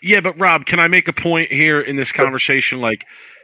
[0.03, 2.81] Yeah, but Rob, can I make a point here in this conversation?
[2.81, 3.36] Like, y- y-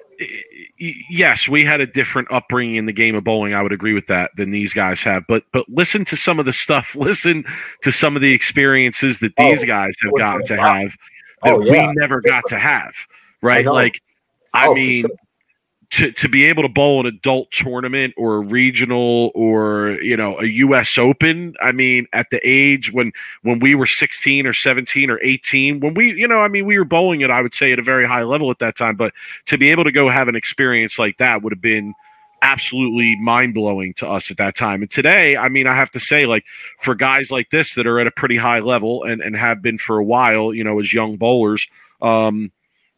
[1.11, 3.55] yes, we had a different upbringing in the game of bowling.
[3.55, 5.25] I would agree with that than these guys have.
[5.29, 6.95] But but listen to some of the stuff.
[6.97, 7.45] Listen
[7.83, 10.97] to some of the experiences that these Oh, guys have gotten to have
[11.43, 11.89] that Oh, yeah.
[11.89, 12.93] we never got to have.
[13.43, 13.65] Right?
[13.65, 13.73] know.
[13.73, 14.01] Like,
[14.55, 15.03] I Oh, mean.
[15.03, 15.11] sure.
[15.93, 20.41] To, to be able to bowl an adult tournament or a regional or you know
[20.41, 20.97] a U.S.
[20.97, 25.81] Open, I mean, at the age when when we were 16 or 17 or 18
[25.81, 27.83] when we you know i mean we were bowling it i would say at a
[27.83, 29.13] very high level at that time but
[29.47, 31.95] to be able to go have an experience like that would have been
[32.43, 36.27] absolutely mind-blowing to us at that time and today i mean i have to say
[36.27, 36.45] like
[36.81, 39.79] for guys like this that are at a pretty high level and and have been
[39.79, 41.67] for a while you know as young bowlers
[42.01, 42.51] um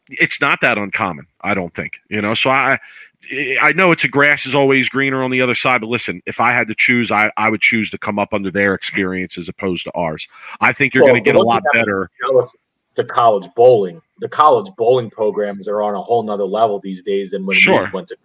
[0.09, 1.27] it's not that uncommon.
[1.41, 2.33] I don't think you know.
[2.33, 2.79] So I
[3.61, 6.39] I know it's a grass is always greener on the other side, but listen, if
[6.39, 9.49] I had to choose, I, I would choose to come up under their experience as
[9.49, 10.27] opposed to ours.
[10.61, 12.11] I think you're Well, going to get a lot better.
[12.95, 14.01] to college bowling.
[14.19, 17.85] The college bowling programs are on a whole nother level these days than when Sure.
[17.85, 18.17] we went to.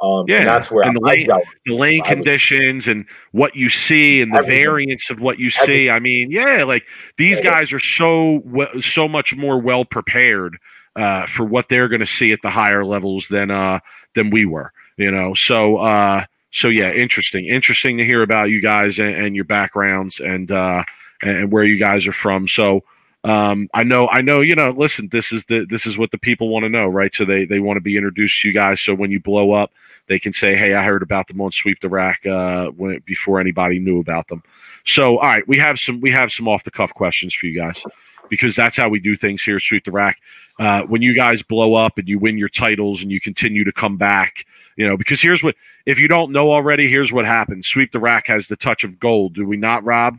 [0.00, 1.28] Um, Yeah, that's where and the lane-
[1.64, 4.64] The lane conditions and what you see and the Everything.
[4.64, 5.88] variance of what you see.
[5.90, 6.84] I mean, yeah, like
[7.16, 7.50] these Yeah.
[7.50, 8.42] guys are so
[8.80, 10.58] so much more well prepared
[10.96, 13.78] uh, for what they're going to see at the higher levels than uh,
[14.14, 14.72] than we were.
[14.96, 19.34] You know, so uh, so yeah, interesting, interesting to hear about you guys and, and
[19.36, 20.84] your backgrounds and uh,
[21.22, 22.48] and where you guys are from.
[22.48, 22.84] So.
[23.26, 26.18] Um, I know, I know, you know, listen, this is the, this is what the
[26.18, 27.12] people want to know, right?
[27.12, 28.80] So they, they want to be introduced to you guys.
[28.80, 29.72] So when you blow up,
[30.06, 33.40] they can say, Hey, I heard about them on sweep the rack, uh, when, before
[33.40, 34.44] anybody knew about them.
[34.84, 37.60] So, all right, we have some, we have some off the cuff questions for you
[37.60, 37.84] guys
[38.30, 40.20] because that's how we do things here sweep the rack.
[40.60, 43.72] Uh, when you guys blow up and you win your titles and you continue to
[43.72, 47.66] come back, you know, because here's what, if you don't know already, here's what happens.
[47.66, 49.34] Sweep the rack has the touch of gold.
[49.34, 50.18] Do we not, Rob?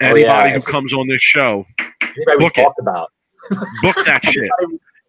[0.00, 0.54] Oh, Anybody yeah.
[0.56, 2.68] who comes on this show, Anybody Book it.
[2.80, 3.10] about.
[3.82, 4.48] book that shit.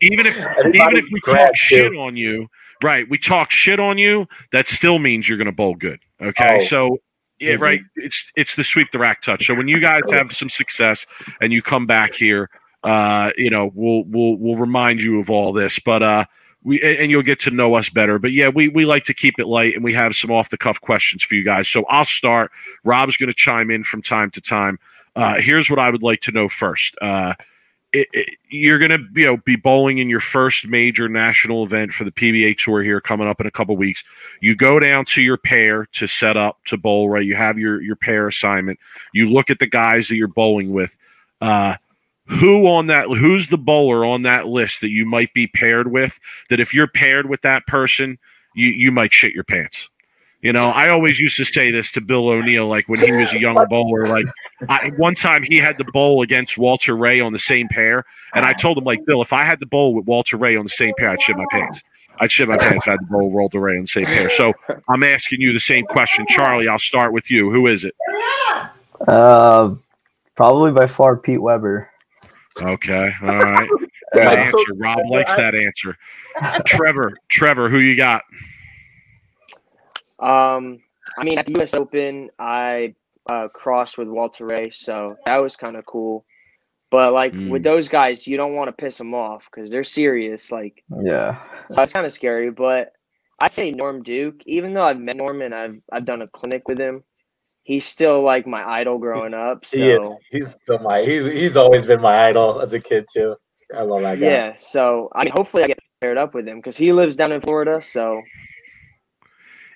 [0.02, 2.48] even if even if we talk shit on you,
[2.84, 3.08] right?
[3.10, 4.28] We talk shit on you.
[4.52, 6.00] That still means you're going to bowl good.
[6.22, 6.98] Okay, Oh, so
[7.40, 7.64] yeah, easy.
[7.64, 7.82] right.
[7.96, 9.46] It's it's the sweep the rack touch.
[9.48, 11.06] So when you guys have some success
[11.42, 12.50] and you come back here,
[12.84, 16.26] uh, you know, we'll we'll we'll remind you of all this, but uh.
[16.66, 18.18] We, and you'll get to know us better.
[18.18, 20.58] But yeah, we, we like to keep it light and we have some off the
[20.58, 21.70] cuff questions for you guys.
[21.70, 22.52] So I'll start.
[22.84, 24.80] Rob's going to chime in from time to time.
[25.16, 26.96] Uh, here's what I would like to know first.
[27.02, 27.36] Uh,
[27.94, 31.94] it, it, you're going to you know be bowling in your first major national event
[31.94, 34.04] for the PBA Tour here coming up in a couple weeks.
[34.42, 37.10] You go down to your pair to set up to bowl.
[37.10, 38.80] Right, you have your your pair assignment.
[39.14, 40.98] You look at the guys that you're bowling with.
[41.40, 41.76] Uh,
[42.28, 43.08] who on that?
[43.08, 46.20] Who's the bowler on that list that you might be paired with?
[46.50, 48.18] That if you're paired with that person,
[48.56, 49.90] you you might shit your pants.
[50.42, 53.34] You know, I always used to say this to Bill O'Neill, like when he was
[53.34, 54.06] a young bowler.
[54.06, 54.26] Like
[54.70, 58.46] I, one time, he had to bowl against Walter Ray on the same pair, and
[58.46, 60.70] I told him, like Bill, if I had to bowl with Walter Ray on the
[60.70, 61.84] same pair, I'd shit my pants.
[62.20, 64.06] I'd shit my pants if I had to bowl with Walter Ray on the same
[64.06, 64.30] pair.
[64.30, 64.54] So
[64.88, 66.68] I'm asking you the same question, Charlie.
[66.68, 67.52] I'll start with you.
[67.52, 67.96] Who is it?
[69.08, 69.74] Uh,
[70.36, 71.90] probably by far Pete Weber.
[72.62, 73.70] Okay, all right.
[74.14, 74.32] Good Yeah.
[74.32, 74.74] answer.
[74.76, 75.98] Rob likes that answer.
[76.66, 78.24] Trevor, Trevor, who you got?
[80.20, 80.80] Um,
[81.18, 81.74] I mean, at the U.S.
[81.74, 82.96] Open, I
[83.30, 86.26] uh, crossed with Walter Ray, so that was kind of cool.
[86.92, 87.50] But like Mm.
[87.50, 90.52] with those guys, you don't want to piss them off because they're serious.
[90.52, 91.42] Like, Yeah.
[91.70, 92.52] so that's kind of scary.
[92.52, 92.94] But
[93.42, 96.68] I say Norm Duke, even though I've met Norm and I've I've done a clinic
[96.70, 97.04] with him,
[97.66, 99.66] he's still like my idol growing up.
[99.66, 100.10] So He is.
[100.32, 101.02] He's still my.
[101.04, 103.36] He's he's always been my idol as a kid too.
[103.76, 104.26] I love that guy.
[104.28, 104.54] yeah.
[104.56, 107.42] So I mean, hopefully I get paired up with him because he lives down in
[107.42, 107.82] Florida.
[107.84, 108.22] So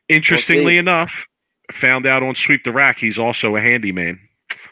[0.07, 0.77] Interestingly see.
[0.77, 1.25] enough,
[1.71, 4.19] found out on Sweep the Rack, he's also a handyman.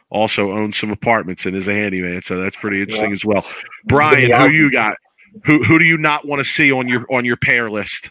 [0.09, 3.13] Also owns some apartments and is a handyman, so that's pretty interesting Yeah.
[3.13, 3.45] as well.
[3.85, 4.47] Brian, Yeah.
[4.47, 4.97] who you got?
[5.45, 8.09] Who who do you not want to see on your on your pair list?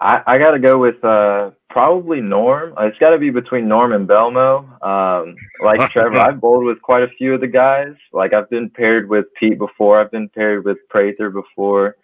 [0.00, 2.72] I, I got to go with uh, probably Norm.
[2.78, 4.82] It's got to be between Norm and Belmo.
[4.82, 7.92] Um, like Trevor, I've bowled with quite a few of the guys.
[8.14, 10.00] Like I've been paired with Pete before.
[10.00, 11.96] I've been paired with Prather before,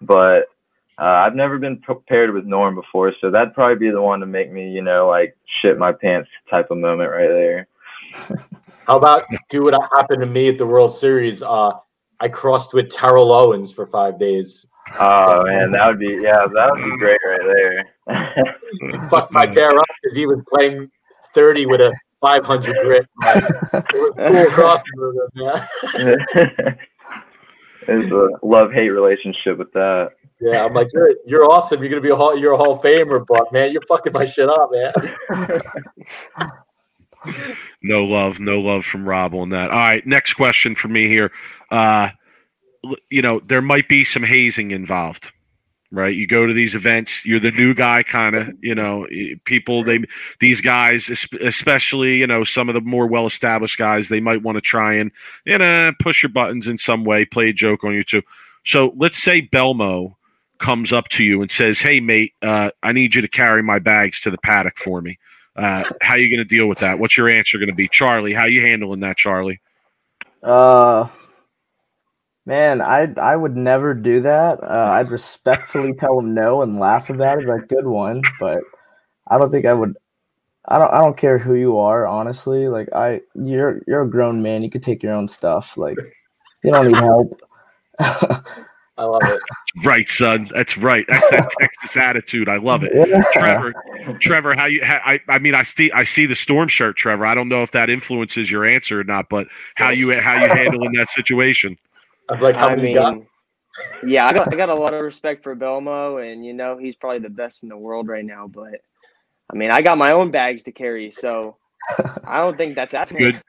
[0.00, 0.48] but
[0.98, 3.14] uh, I've never been paired with Norm before.
[3.20, 6.28] So that'd probably be the one to make me, you know, like shit my pants
[6.50, 7.68] type of moment right there.
[8.88, 11.40] How about do what happened to me at the World Series?
[11.40, 11.70] Uh,
[12.18, 14.66] I crossed with Terrell Owens for five days.
[14.98, 17.84] Oh man, that would be yeah, that would be great right there.
[18.90, 20.90] He fucked my pair up because he was playing
[21.34, 23.06] thirty with a five hundred grit.
[23.22, 26.08] Like, it was cool crossing with him,
[26.54, 26.76] man.
[27.86, 30.10] There's a love hate relationship with that.
[30.40, 31.80] Yeah, I'm like, you're you're awesome.
[31.80, 34.24] You're gonna be a hall, you're a Hall of Famer, but man, you're fucking my
[34.24, 35.60] shit up, man.
[37.82, 39.70] No love, no love from Rob on that.
[39.70, 41.30] All right, next question for me here.
[41.70, 42.19] Uh, l-
[43.10, 45.32] you know, there might be some hazing involved,
[45.90, 46.14] right?
[46.14, 48.48] You go to these events, you're the new guy, kind of.
[48.60, 49.06] You know,
[49.44, 50.00] people they
[50.38, 51.08] these guys,
[51.40, 54.94] especially you know some of the more well established guys, they might want to try
[54.94, 55.10] and
[55.44, 58.22] you know push your buttons in some way, play a joke on you too.
[58.64, 60.14] So let's say Belmo
[60.58, 63.78] comes up to you and says, "Hey, mate, uh, I need you to carry my
[63.78, 65.18] bags to the paddock for me."
[65.56, 66.98] Uh, how you going to deal with that?
[66.98, 68.32] What's your answer going to be, Charlie?
[68.32, 69.60] How you handling that, Charlie?
[70.42, 71.08] Uh,
[72.46, 74.62] man, I I would never do that.
[74.62, 78.22] Uh, I'd respectfully tell him no and laugh about it, like good one.
[78.38, 78.60] But
[79.28, 79.96] I don't think I would.
[80.66, 80.92] I don't.
[80.92, 82.68] I don't care who you are, honestly.
[82.68, 84.62] Like I, you're you're a grown man.
[84.62, 85.76] You could take your own stuff.
[85.76, 85.96] Like
[86.62, 87.40] you don't need help.
[89.00, 89.40] I love it.
[89.84, 90.46] Right, son.
[90.52, 91.06] That's right.
[91.08, 92.48] That's that Texas attitude.
[92.48, 92.90] I love it.
[92.92, 93.22] Yeah.
[93.32, 93.72] Trevor,
[94.18, 94.84] Trevor, how you?
[94.84, 97.24] How, I, I mean, I see, I see the storm shirt, Trevor.
[97.24, 100.48] I don't know if that influences your answer or not, but how you, how you
[100.48, 101.78] handling that situation?
[102.30, 103.18] I'm like, how I many mean, got?
[104.04, 106.96] yeah, I got, I got a lot of respect for Belmo, and you know he's
[106.96, 108.46] probably the best in the world right now.
[108.46, 108.80] But
[109.52, 111.56] I mean, I got my own bags to carry, so
[112.24, 113.22] I don't think that's happening.
[113.22, 113.42] Good.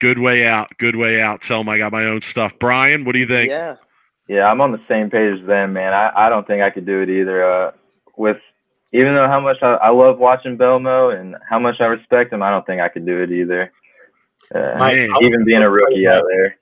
[0.00, 0.68] Good way out.
[0.78, 1.40] Good way out.
[1.42, 2.52] Tell him I got my own stuff.
[2.60, 3.50] Brian, what do you think?
[3.50, 3.76] Yeah,
[4.28, 5.92] Yeah, I'm on the same page as them, man.
[5.92, 7.44] I, I don't think I could do it either.
[7.44, 7.72] Uh,
[8.16, 8.36] with
[8.92, 12.44] even though how much I, I love watching Belmo and how much I respect him,
[12.44, 13.72] I don't think I could do it either.
[14.54, 16.56] Uh, My- even being a rookie out there.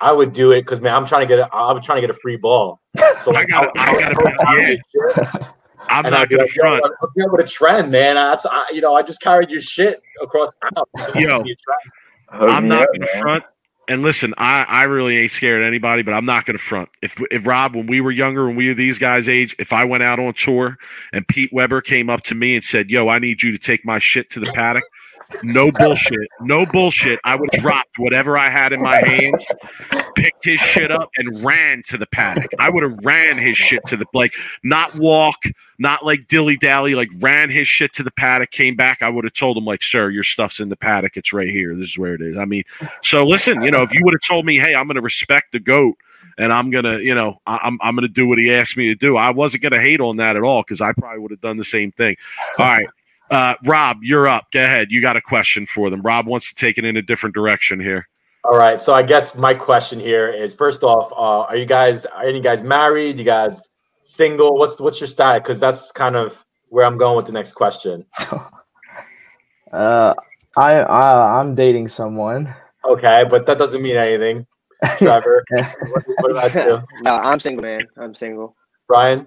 [0.00, 1.38] I would do it because man, I'm trying to get.
[1.38, 2.80] A, I'm trying to get a free ball.
[3.22, 5.48] So I gotta- I gotta- yeah.
[5.88, 6.84] I'm And not I'd going like, to front.
[6.84, 8.14] I'm dealing with a trend, man.
[8.14, 10.84] That's I, you know, I just carried your shit across town.
[10.96, 11.26] It's Yo.
[11.26, 12.40] gonna be a trend.
[12.42, 13.22] Hook I'm me not up, going to man.
[13.22, 13.44] front.
[13.86, 16.88] And listen, I, I really ain't scared of anybody, but I'm not going to front.
[17.02, 19.84] If if Rob, when we were younger, when we were these guys' age, if I
[19.84, 20.78] went out on tour
[21.12, 23.84] and Pete Weber came up to me and said, "Yo, I need you to take
[23.84, 24.84] my shit to the paddock,"
[25.42, 27.18] no bullshit, no bullshit.
[27.24, 29.46] I would have dropped whatever I had in my hands,
[30.14, 32.50] picked his shit up, and ran to the paddock.
[32.58, 35.42] I would have ran his shit to the like, not walk,
[35.78, 38.50] not like dilly dally, like ran his shit to the paddock.
[38.50, 41.16] Came back, I would have told him like, "Sir, your stuff's in the paddock.
[41.16, 41.74] It's right here.
[41.74, 42.64] This is where it is." I mean.
[43.02, 45.60] So listen, you know, if you would have told me, "Hey, I'm to respect the
[45.60, 45.96] goat,"
[46.38, 49.16] and I'm gonna, you know, I'm I'm to do what he asked me to do,
[49.16, 51.64] I wasn't to hate on that at all because I probably would have done the
[51.64, 52.16] same thing.
[52.58, 52.86] All right,
[53.30, 54.46] uh, Rob, you're up.
[54.52, 54.90] Go ahead.
[54.90, 56.02] You got a question for them.
[56.02, 58.08] Rob wants to take it in a different direction here.
[58.44, 58.80] All right.
[58.82, 62.40] So I guess my question here is: first off, uh, are you guys are any
[62.40, 63.18] guys married?
[63.18, 63.68] You guys
[64.02, 64.56] single?
[64.58, 65.40] What's what's your style?
[65.40, 68.04] Because that's kind of where I'm going with the next question.
[69.72, 70.14] Uh,
[70.56, 72.54] I, I I'm dating someone.
[72.84, 74.46] Okay, but that doesn't mean anything.
[74.98, 77.80] Trevor, what, what about you, no, I'm single, man.
[77.96, 78.54] I'm single.
[78.86, 79.26] Brian?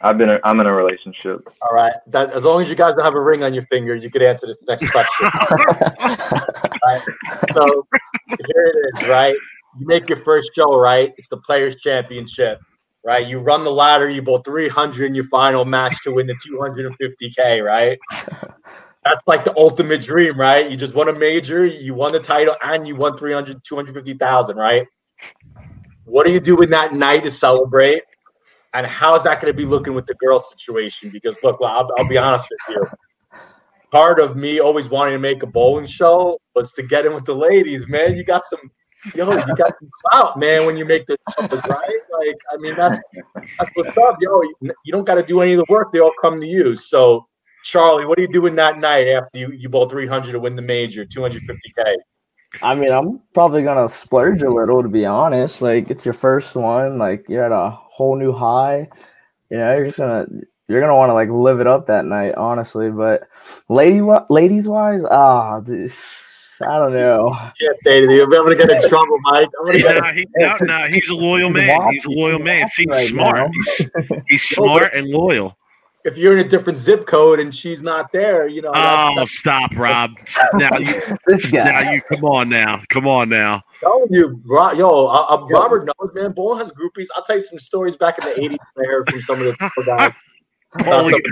[0.00, 0.28] I've been.
[0.28, 1.48] A, I'm in a relationship.
[1.62, 1.94] All right.
[2.08, 4.22] That as long as you guys don't have a ring on your finger, you could
[4.22, 5.30] answer this next question.
[7.54, 7.86] so
[8.46, 9.34] here it is, right?
[9.78, 11.14] You make your first show, right?
[11.16, 12.60] It's the Players Championship,
[13.04, 13.26] right?
[13.26, 17.64] You run the ladder, you bowl 300 in your final match to win the 250K,
[17.64, 17.98] right?
[19.04, 20.70] That's like the ultimate dream, right?
[20.70, 24.86] You just won a major, you won the title, and you won 300, 250,000, right?
[26.04, 28.02] What do you do in that night to celebrate?
[28.76, 31.08] And how is that going to be looking with the girl situation?
[31.08, 32.86] Because look, I'll, I'll be honest with you.
[33.90, 37.24] Part of me always wanting to make a bowling show was to get in with
[37.24, 38.16] the ladies, man.
[38.16, 38.70] You got some,
[39.14, 40.66] yo, you got some clout, man.
[40.66, 42.00] When you make the numbers, right?
[42.18, 43.00] Like, I mean, that's
[43.58, 44.42] that's what's up, yo.
[44.60, 46.76] You, don't got to do any of the work; they all come to you.
[46.76, 47.26] So,
[47.64, 50.54] Charlie, what are you doing that night after you you bowl three hundred to win
[50.54, 51.96] the major, two hundred fifty k?
[52.62, 55.62] I mean, I'm probably gonna splurge a little to be honest.
[55.62, 58.88] Like it's your first one, like you're at a whole new high.
[59.50, 60.26] You know, you're just gonna
[60.68, 62.90] you're gonna want to like live it up that night, honestly.
[62.90, 63.28] But
[63.68, 65.92] lady, ladies wise, ah, dude,
[66.62, 67.36] I don't know.
[67.60, 68.20] Can't say anything.
[68.20, 69.48] I'm gonna get in trouble, Mike.
[69.60, 69.96] I'm gonna get.
[69.96, 71.92] Nah, he, nah, nah, he's a loyal He's man.
[71.92, 72.68] He's a loyal He's man.
[72.68, 73.36] See, he's right smart.
[73.36, 73.48] now.
[73.52, 73.90] He's,
[74.28, 75.56] he's smart and loyal.
[76.06, 78.70] If you're in a different zip code and she's not there, you know.
[78.74, 80.12] Oh, that's stop, Rob.
[80.54, 81.64] Now you, This guy.
[81.82, 83.62] now you, come on now, come on now.
[83.80, 86.32] telling you, Ro- yo, uh, uh, Robert knows, man.
[86.32, 87.08] Bowling has groupies.
[87.16, 89.82] I'll tell you some stories back in the '80s I heard from some of the
[89.84, 90.12] guys.
[90.84, 91.22] Bowling,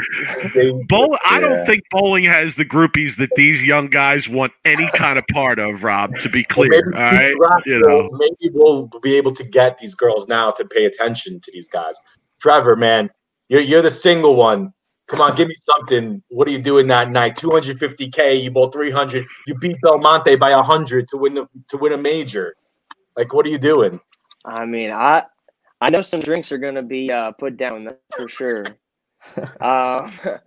[0.55, 1.65] They- bowl, I don't Yeah.
[1.67, 5.85] think bowling has the groupies that these young guys want any kind of part of.
[5.85, 8.11] Rob, to be clear, maybe all right, Pete Rock you know.
[8.13, 11.95] maybe we'll be able to get these girls now to pay attention to these guys.
[12.41, 13.11] Trevor, man,
[13.49, 14.73] you're you're the single one.
[15.09, 16.23] Come on, give me something.
[16.29, 17.37] What are you doing that night?
[17.37, 18.43] 250k.
[18.43, 19.27] You bowl 300.
[19.47, 22.55] You beat Belmonte by 100 to win the to win a major.
[23.17, 24.01] Like, what are you doing?
[24.45, 25.25] I mean, I
[25.81, 28.65] I know some drinks are gonna be uh, put down that's for sure.
[29.61, 30.11] Uh,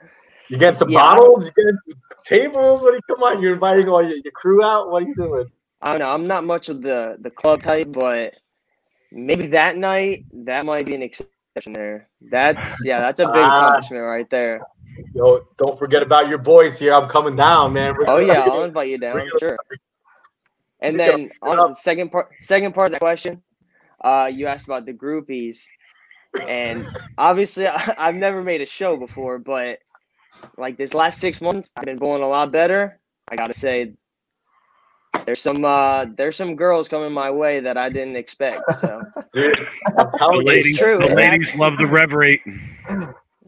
[0.49, 0.99] You get some Yeah.
[0.99, 1.45] bottles?
[1.45, 2.81] You get some tables?
[2.81, 3.01] What are you?
[3.09, 4.89] Come on, you're inviting all your, your crew out.
[4.89, 5.45] What are you doing?
[5.81, 6.11] I don't know.
[6.11, 8.33] I'm not much of the the club type, but
[9.11, 11.33] maybe that night that might be an exception
[11.65, 12.07] there.
[12.21, 13.59] That's yeah, that's a big Ah.
[13.67, 14.61] accomplishment right there.
[15.13, 16.93] Yo, don't forget about your boys here.
[16.93, 17.93] I'm coming down, man.
[17.95, 19.57] We're- Oh yeah, I'll invite you down, sure.
[20.79, 23.41] And then on the second part, second part of the question,
[24.03, 25.65] uh, you asked about the groupies,
[26.47, 26.85] and
[27.17, 29.79] obviously I, I've never made a show before, but
[30.57, 32.99] like this last six months, I've been bowling a lot better.
[33.27, 33.93] I gotta say,
[35.27, 38.61] there's some uh, there's some girls coming my way that I didn't expect.
[38.79, 39.01] So
[39.33, 39.55] Dude,
[39.97, 41.31] The ladies, true, the man.
[41.31, 42.41] ladies love the rev rate.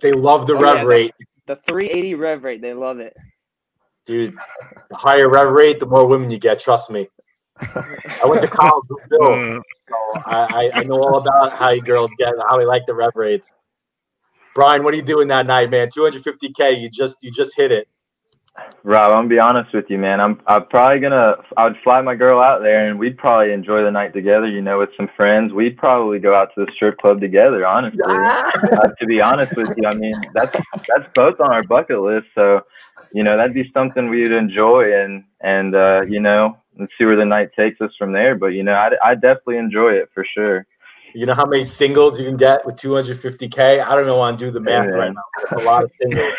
[0.02, 1.14] they love the Oh, rev yeah, rate.
[1.48, 3.16] the 380 rev rate, they love it.
[4.06, 4.36] Dude,
[4.90, 6.60] the higher rev rate, the more women you get.
[6.60, 7.08] Trust me.
[7.62, 11.70] I went to college with Bill, Uh, so I, I, I know all about how
[11.70, 13.54] you girls get how they like the rev rates.
[14.54, 15.88] Brian, what are you doing that night, man?
[15.88, 16.82] 250k.
[16.82, 17.88] You just you just hit it.
[18.84, 20.20] Rob, I'm gonna be honest with you, man.
[20.20, 23.84] I'm I'm probably gonna I would fly my girl out there and we'd probably enjoy
[23.84, 25.54] the night together, you know, with some friends.
[25.54, 28.02] We'd probably go out to the strip club together, honestly.
[28.06, 32.28] uh, to be honest with you, I mean that's that's both on our bucket list.
[32.36, 32.62] So,
[33.14, 37.18] you know, that'd be something we'd enjoy and and uh, you know, let's see where
[37.18, 38.36] the night takes us from there.
[38.36, 40.66] But you know, I I definitely enjoy it for sure.
[41.14, 43.84] You know how many singles you can get with 250k?
[43.84, 44.22] I don't know.
[44.22, 45.00] I do the math Yeah.
[45.00, 45.22] right now.
[45.50, 46.34] That's a lot of singles.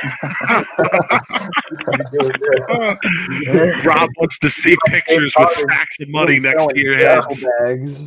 [3.84, 7.98] Rob wants to see pictures with stacks of money next to your Duffel heads.
[7.98, 8.00] bags.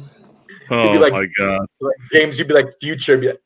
[0.70, 3.18] Oh like- my god, Like, James, you'd be like future.
[3.18, 3.42] Be like,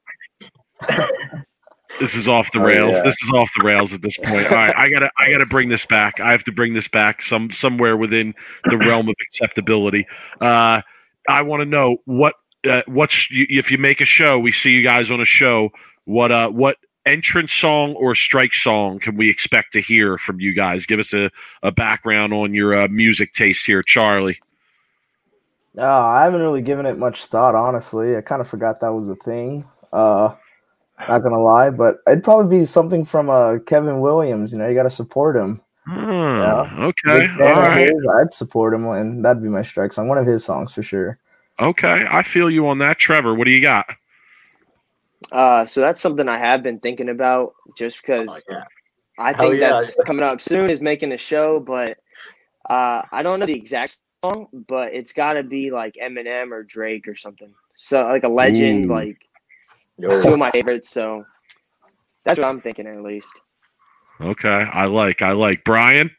[1.99, 2.95] this is off the Oh, rails.
[2.97, 3.03] yeah.
[3.03, 4.45] This is off the rails at this point.
[4.45, 6.19] All right, I gotta, I gotta bring this back.
[6.19, 8.35] I have to bring this back some somewhere within
[8.69, 10.05] the realm of acceptability.
[10.39, 10.81] Uh,
[11.27, 12.35] I want to know what,
[12.69, 15.71] uh, what's you- if you make a show, we see you guys on a show.
[16.05, 20.53] What, uh, what entrance song or strike song can we expect to hear from you
[20.53, 20.85] guys?
[20.85, 21.29] Give us a,
[21.63, 24.39] a background on your uh, music taste here, Charlie.
[25.73, 28.17] No, I haven't really given it much thought, honestly.
[28.17, 29.65] I kind of forgot that was a thing.
[29.93, 30.33] Uh,
[31.07, 34.51] not gonna lie, but it'd probably be something from uh Kevin Williams.
[34.51, 35.61] You know, you got to support him.
[35.89, 40.07] Oh, okay, all fan his, I'd support him, and that'd be my strike song.
[40.07, 41.19] One of his songs for sure.
[41.59, 43.33] Okay, I feel you on that, Trevor.
[43.33, 43.87] What do you got?
[45.31, 48.63] Uh, so that's something I have been thinking about, just because oh, yeah.
[49.17, 49.69] I Hell think yeah.
[49.69, 50.69] that's coming up soon.
[50.69, 51.97] Is making a show, but
[52.69, 56.63] uh, I don't know the exact song, but it's got to be like Eminem or
[56.63, 57.53] Drake or something.
[57.75, 58.93] So like a legend, Ooh.
[58.93, 59.17] like
[59.97, 60.89] Yo, two of my favorites.
[60.89, 61.25] So
[62.23, 63.31] that's what I'm thinking at least.
[64.21, 66.11] Okay, I like, I like Brian.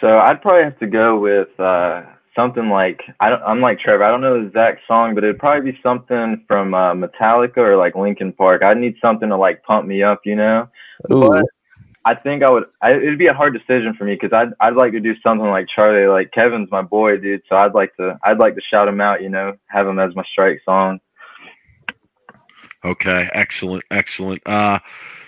[0.00, 2.02] So I'd probably have to go with uh,
[2.34, 4.04] something like I don't, I'm like Trevor.
[4.04, 7.76] I don't know the exact song, but it'd probably be something from uh, Metallica or
[7.76, 8.62] like Linkin Park.
[8.62, 10.68] I'd need something to like pump me up, you know.
[11.08, 11.44] But
[12.04, 12.64] I think I would.
[12.80, 15.46] I, it'd be a hard decision for me because I'd I'd like to do something
[15.46, 16.06] like Charlie.
[16.06, 17.42] Like Kevin's my boy, dude.
[17.48, 20.14] So I'd like to I'd like to shout him out, you know, have him as
[20.14, 21.00] my strike song.
[22.84, 24.42] Okay, excellent, excellent.
[24.44, 24.80] Uh,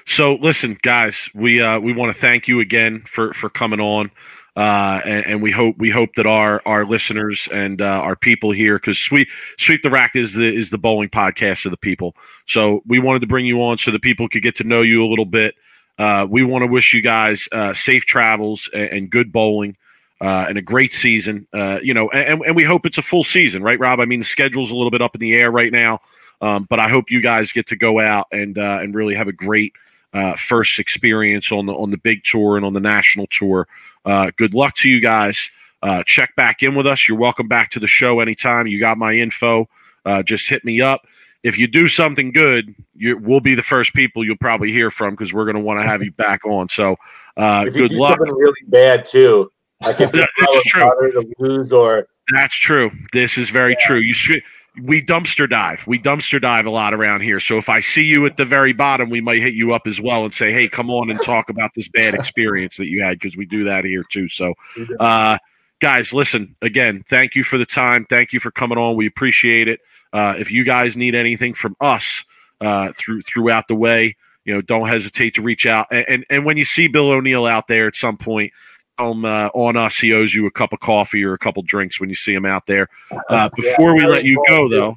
[0.07, 4.11] so listen, guys, we uh, we want to thank you again for for coming on,
[4.57, 8.53] uh, and, and we hope we hope that our our listeners and uh, our people
[8.53, 9.29] here, because sweep
[9.59, 12.15] sweep the rack is the is the bowling podcast of the people.
[12.47, 15.05] So we wanted to bring you on so that people could get to know you
[15.05, 15.55] a little bit.
[15.99, 19.77] Uh, we want to wish you guys uh, safe travels and, and good bowling.
[20.21, 23.25] Uh, and a great season, uh, you know, and, and we hope it's a full
[23.25, 24.01] season, right, Rob?
[24.01, 25.99] I mean, the schedule's a little bit up in the air right now.
[26.41, 29.33] Um, but I hope you guys get to go out and and really have a
[29.33, 29.75] great
[30.15, 33.67] uh, first experience on the on the big tour and on the national tour.
[34.05, 35.51] Uh, good luck to you guys.
[35.83, 37.07] Uh, check back in with us.
[37.09, 38.67] You're welcome back to the show anytime.
[38.67, 39.69] You got my info.
[40.07, 41.07] Uh, just hit me up.
[41.43, 45.11] If you do something good, you, we'll be the first people you'll probably hear from
[45.11, 46.71] because we're going to want to have you back on.
[46.71, 46.97] So,
[47.37, 48.17] uh, good luck.
[48.19, 49.51] something really bad too,
[49.83, 50.91] like if Yeah, that's true.
[51.13, 52.91] to lose or That's true.
[53.13, 53.99] This is very true.
[53.99, 54.43] You should.
[54.83, 55.87] We dumpster dive.
[55.87, 57.39] We dumpster dive a lot around here.
[57.39, 60.01] So if I see you at the very bottom, we might hit you up as
[60.01, 63.21] well and say, "Hey, come on and talk about this bad experience that you had,"
[63.21, 64.29] because we do that here too.
[64.29, 64.55] So,
[64.99, 65.39] uh,
[65.81, 67.05] guys, listen again.
[67.09, 68.05] Thank you for the time.
[68.07, 68.97] Thank you for coming on.
[68.97, 69.81] We appreciate it.
[70.13, 72.25] Uh, if you guys need anything from us
[72.61, 75.87] uh, through throughout the way, you know, don't hesitate to reach out.
[75.93, 78.53] And and, and when you see Bill O'Neill out there at some point,
[78.99, 82.01] um, uh, on us, he owes you a cup of coffee or a couple drinks
[82.01, 82.89] when you see him out there.
[83.29, 84.97] Uh, before we let you go, though,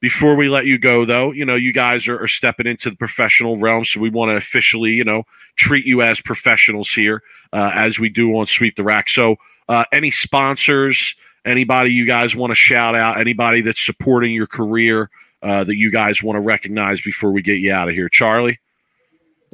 [0.00, 2.96] before we let you go, though, you know, you guys are, are stepping into the
[2.96, 5.24] professional realm, so we want to officially, you know,
[5.56, 7.22] treat you as professionals here,
[7.52, 9.08] uh, as we do on Sweep the Rack.
[9.08, 9.36] So,
[9.68, 11.14] uh, any sponsors,
[11.44, 15.10] anybody you guys want to shout out, anybody that's supporting your career
[15.42, 18.58] uh, that you guys want to recognize before we get you out of here, Charlie.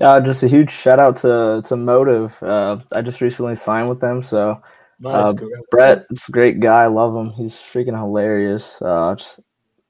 [0.01, 2.43] Uh, just a huge shout out to to Motiv.
[2.43, 4.61] Uh, I just recently signed with them, so
[5.01, 5.27] nice.
[5.27, 5.35] Uh.
[5.71, 6.83] Brett, it's a great guy.
[6.83, 7.31] I love him.
[7.33, 8.83] He's freaking hilarious.
[8.83, 9.41] Uh, just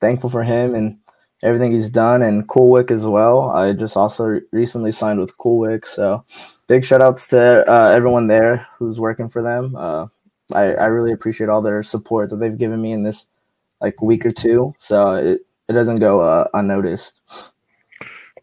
[0.01, 0.99] thankful for him and
[1.43, 3.51] everything he's done, and Coolwick as well.
[3.51, 6.25] I just also re- recently signed with Coolwick, so
[6.67, 9.75] big shout outs to uh, everyone there who's working for them.
[9.77, 10.07] Uh,
[10.53, 13.25] I, I really appreciate all their support that they've given me in this
[13.81, 17.21] like week or two, so it, it doesn't go uh, unnoticed.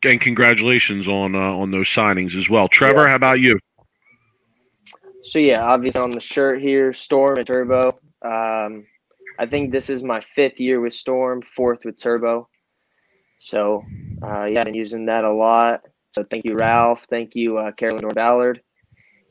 [0.04, 3.08] And congratulations on uh, on those signings as well, Trevor.
[3.08, 3.60] How about you?
[5.24, 8.00] So yeah, obviously on the shirt here, Storm and Turbo.
[8.24, 8.88] Um,
[9.38, 12.50] I think this is my fifth year with Storm, fourth with Turbo.
[13.40, 13.84] So
[14.24, 15.82] uh, yeah, I've been using that a lot.
[16.14, 17.06] So thank you, Ralph.
[17.10, 18.62] Thank you, uh, Carolyn Dorin-Ballard,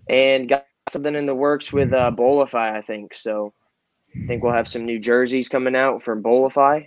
[0.08, 3.14] and got something in the works with uh, Bolify, I think.
[3.14, 3.52] So
[4.14, 6.86] I think we'll have some new jerseys coming out for Bowlify.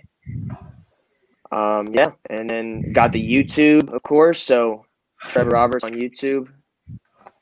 [1.54, 4.42] Um, yeah, and then got the YouTube, of course.
[4.42, 4.84] So
[5.20, 6.48] Trevor Roberts on YouTube.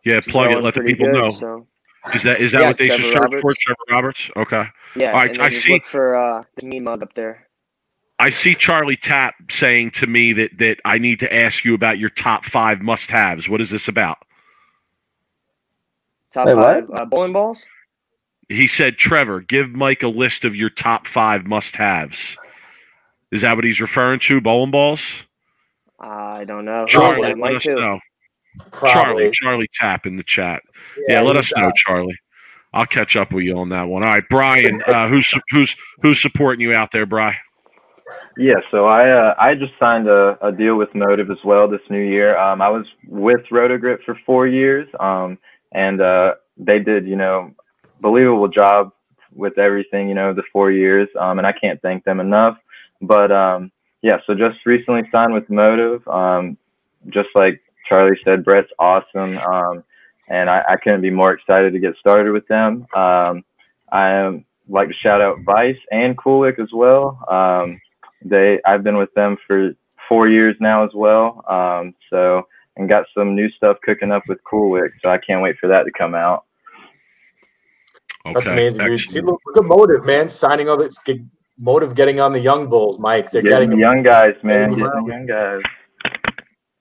[0.05, 0.63] Yeah, It's plug it.
[0.63, 1.31] Let the people good, know.
[1.33, 1.67] So
[2.15, 3.55] Is that is that Yeah, what they should Trevor search for?
[3.55, 4.31] Trevor Roberts.
[4.37, 4.65] Okay.
[4.97, 7.49] yeah, All right, and then I see- look for uh, the meme mug up there.
[8.19, 11.99] I see Charlie Tapp saying to me that that I need to ask you about
[11.99, 13.49] your top five must-haves.
[13.49, 14.19] What is this about?
[16.33, 17.65] Top Wait, five uh, bowling balls.
[18.49, 22.37] He said, "Trevor, give Mike a list of your top five must-haves."
[23.33, 24.41] Is that what he's referring to?
[24.41, 25.24] Bowling balls.
[25.99, 26.85] I don't know.
[26.87, 27.20] Charlie, that?
[27.22, 27.74] let Mike us too.
[27.74, 27.99] know.
[28.70, 28.91] Probably.
[28.93, 30.62] Charlie, Charlie Tapp in the chat.
[31.09, 32.18] Yeah, let he's, us know, Charlie.
[32.74, 34.03] I'll catch up with you on that one.
[34.03, 37.37] All right, Brian, uh, who's who's who's supporting you out there, Brian?
[38.37, 41.80] Yeah, so I uh, I just signed a, a deal with Motiv as well this
[41.89, 42.37] new year.
[42.37, 45.39] Um, I was with Rotogrip for four years, um,
[45.72, 47.53] and uh, they did you know
[48.01, 48.93] believable job
[49.35, 52.59] with everything you know the four years, um, and I can't thank them enough.
[53.03, 56.07] But um, yeah, so just recently signed with Motiv.
[56.09, 56.57] Um,
[57.09, 59.84] just like Charlie said, Brett's awesome, um,
[60.28, 62.86] and I, I couldn't be more excited to get started with them.
[62.94, 63.44] Um,
[63.90, 67.22] I am like to shout out Vise and Coolwick as well.
[67.28, 67.80] Um,
[68.24, 69.74] they I've been with them for
[70.09, 71.44] four years now as well.
[71.48, 72.46] Um, so
[72.76, 75.84] and got some new stuff cooking up with Coolwick, so I can't wait for that
[75.84, 76.44] to come out.
[78.24, 79.00] Okay, That's amazing, dude.
[79.00, 80.28] See, look, look at Motiv, man.
[80.28, 81.28] Signing all this good
[81.63, 83.31] Motiv getting on the young bulls, Mike.
[83.31, 84.71] They're Getting getting the young guys, man.
[84.71, 85.63] Getting Getting the young guys.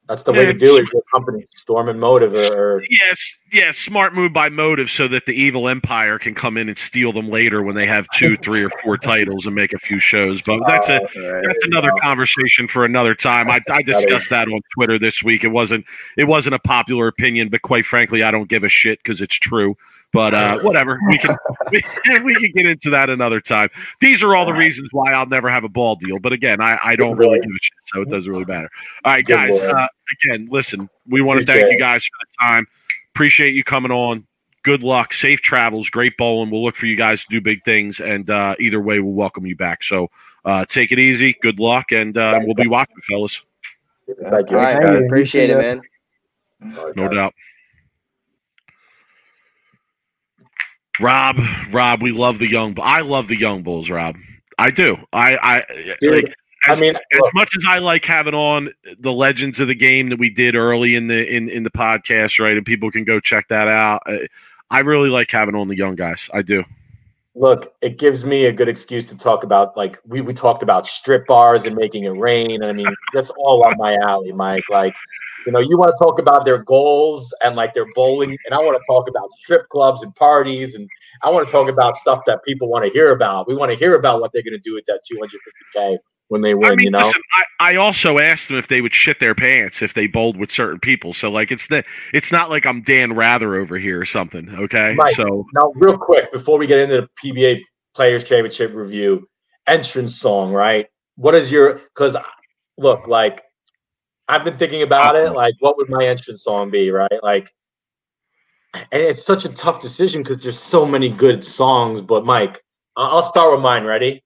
[0.09, 0.87] That's the way Yeah, to do it.
[0.91, 5.25] Your company, Storm and Motiv, or, or Yes, yeah, smart move by Motiv so that
[5.27, 8.63] the evil empire can come in and steal them later when they have two, three,
[8.65, 10.41] or four titles and make a few shows.
[10.41, 11.43] But oh, that's a All right.
[11.47, 13.49] that's another conversation for another time.
[13.49, 15.43] I, I discussed that on Twitter this week.
[15.43, 15.85] It wasn't
[16.17, 19.35] it wasn't a popular opinion, but quite frankly, I don't give a shit because it's
[19.35, 19.77] true.
[20.13, 21.37] But uh, whatever, we can
[21.71, 21.81] we,
[22.23, 23.69] we can get into that another time.
[23.99, 26.19] These are all the reasons why I'll never have a ball deal.
[26.19, 28.69] But again, I, I don't really give a shit, so it doesn't really matter.
[29.03, 29.59] All right, guys.
[29.59, 29.87] Uh,
[30.23, 32.67] again, listen, we want to thank you guys for the time.
[33.13, 34.25] Appreciate you coming on.
[34.63, 36.51] Good luck, safe travels, great bowling.
[36.51, 39.45] We'll look for you guys to do big things, and uh, either way, we'll welcome
[39.47, 39.81] you back.
[39.81, 40.09] So
[40.45, 41.35] uh, take it easy.
[41.41, 43.41] Good luck, and uh, we'll be watching, fellas.
[44.07, 44.57] thank you.
[44.57, 45.81] All right, Thank appreciate it, man.
[46.95, 47.33] No doubt.
[50.99, 51.39] Rob,
[51.71, 52.77] Rob, we love the young.
[52.81, 54.17] I love the young bulls, Rob.
[54.57, 54.97] I do.
[55.13, 55.63] I, I
[56.01, 56.35] Dude, like
[56.67, 58.69] I as, mean, as look, much as I like having on
[58.99, 62.39] the legends of the game that we did early in the in in the podcast,
[62.39, 62.55] right?
[62.55, 64.03] And people can go check that out.
[64.05, 64.27] I,
[64.69, 66.29] I really like having on the young guys.
[66.33, 66.63] I do.
[67.35, 70.87] look, it gives me a good excuse to talk about like we we talked about
[70.87, 72.63] strip bars and making it rain.
[72.63, 74.69] I mean, that's all on my alley, Mike.
[74.69, 74.93] Like,
[75.45, 78.59] you know, you want to talk about their goals and like their bowling, and I
[78.59, 80.87] want to talk about strip clubs and parties, and
[81.23, 83.47] I want to talk about stuff that people want to hear about.
[83.47, 85.97] We want to hear about what they're going to do with that 250k
[86.31, 86.71] when they win.
[86.71, 87.21] I mean, you know, listen,
[87.59, 90.49] I, I also asked them if they would shit their pants if they bowled with
[90.49, 91.13] certain people.
[91.13, 91.83] So like, it's the,
[92.13, 94.49] it's not like I'm Dan Rather over here or something.
[94.49, 95.13] Okay, Right.
[95.13, 97.61] so Now, real quick, before we get into the PBA
[97.93, 99.27] Players Championship review,
[99.67, 100.87] entrance song, right?
[101.15, 101.81] What is your?
[101.93, 102.15] Because
[102.77, 103.43] look, like
[104.31, 105.33] I've been thinking about it.
[105.33, 107.21] Like, what would my entrance song be, right?
[107.21, 107.53] Like,
[108.73, 111.99] and it's such a tough decision because there's so many good songs.
[111.99, 112.63] But Mike,
[112.95, 113.83] I'll start with mine.
[113.83, 114.23] Ready?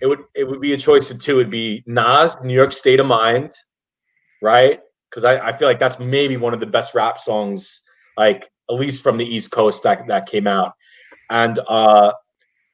[0.00, 1.40] It would it would be a choice of two.
[1.40, 3.52] It'd be Nas, New York State of Mind,
[4.42, 4.78] right?
[5.10, 7.82] Because I, I feel like that's maybe one of the best rap songs,
[8.16, 10.74] like at least from the East Coast that that came out,
[11.30, 12.12] and uh,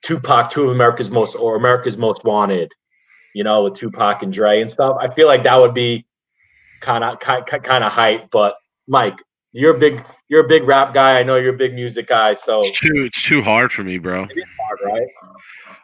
[0.02, 2.70] Tupac, two of America's most or America's Most Wanted,
[3.34, 4.98] you know, with Tupac and Dre and stuff.
[5.00, 6.05] I feel like that would be
[6.86, 8.30] kind of kind of hype.
[8.30, 8.56] But
[8.88, 9.18] Mike,
[9.52, 11.18] you're a big you're a big rap guy.
[11.18, 13.98] I know you're a big music guy, so it's too it's too hard for me,
[13.98, 14.22] bro.
[14.24, 15.08] hard, right?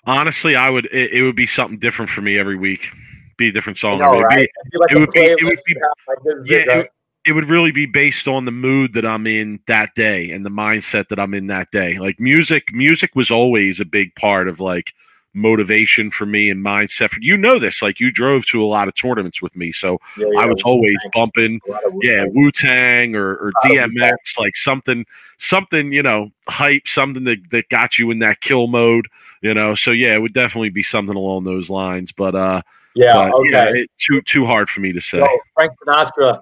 [0.06, 2.90] Honestly, I would it, it would be something different for me every week.
[3.36, 3.98] Be a different song.
[3.98, 4.48] know, It would be- right?
[4.72, 5.74] Feel like it would be- it would be-
[6.08, 6.78] like, yeah, it, right?
[6.80, 6.90] it,
[7.24, 10.50] it would really be based on the mood that I'm in that day and the
[10.50, 11.98] mindset that I'm in that day.
[11.98, 14.92] Like music, music was always a big part of like
[15.34, 17.10] motivation for me and mindset.
[17.10, 19.98] For, you know this, like you drove to a lot of tournaments with me, so
[20.16, 23.16] Yeah, I was always Wu-Tang, bumping, a lot yeah, Wu-Tang.
[23.16, 23.90] Or, or Wu-Tang.
[23.90, 25.06] DMX, like something,
[25.38, 29.08] something, you know, hype, something that that got you in that kill mode,
[29.40, 29.74] you know.
[29.74, 32.12] So yeah, it would definitely be something along those lines.
[32.12, 32.62] But uh,
[32.94, 33.50] Yeah, but, okay.
[33.50, 35.18] yeah, it, too too hard for me to say.
[35.18, 36.40] Yo, Frank Sinatra,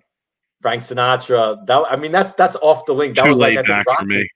[0.61, 1.65] Frank Sinatra.
[1.67, 3.17] That I mean, that's that's off the link.
[3.17, 4.29] That too was like laid I think back for Rocky, me.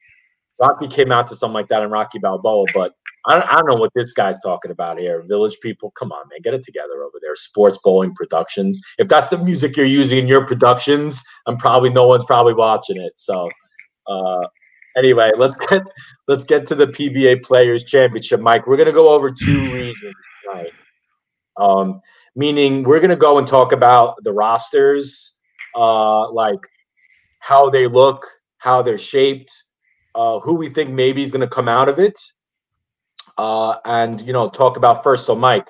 [0.61, 2.95] Rocky came out to something like that in Rocky Balboa, but
[3.27, 5.23] I, I don't know what this guy's talking about here.
[5.27, 7.37] Village people, come on, man, get it together over there.
[7.37, 8.81] Sports bowling productions.
[8.99, 13.01] If that's the music you're using in your productions, I'm probably no one's probably watching
[13.01, 13.13] it.
[13.17, 13.49] So,
[14.07, 14.47] uh,
[14.97, 15.83] Anyway, let's get
[16.29, 18.67] let's get to the PBA Players Championship, Mike.
[18.67, 20.15] We're gonna go over two regions
[20.45, 20.73] tonight.
[21.57, 22.01] Um,
[22.37, 25.37] meaning we're gonna go and talk about the rosters,
[25.77, 26.61] uh, like
[27.41, 28.27] how they look,
[28.59, 29.53] how they're shaped,
[30.15, 32.19] uh, who we think maybe is gonna come out of it,
[33.39, 35.27] uh, and you know talk about first.
[35.27, 35.69] So, Mike,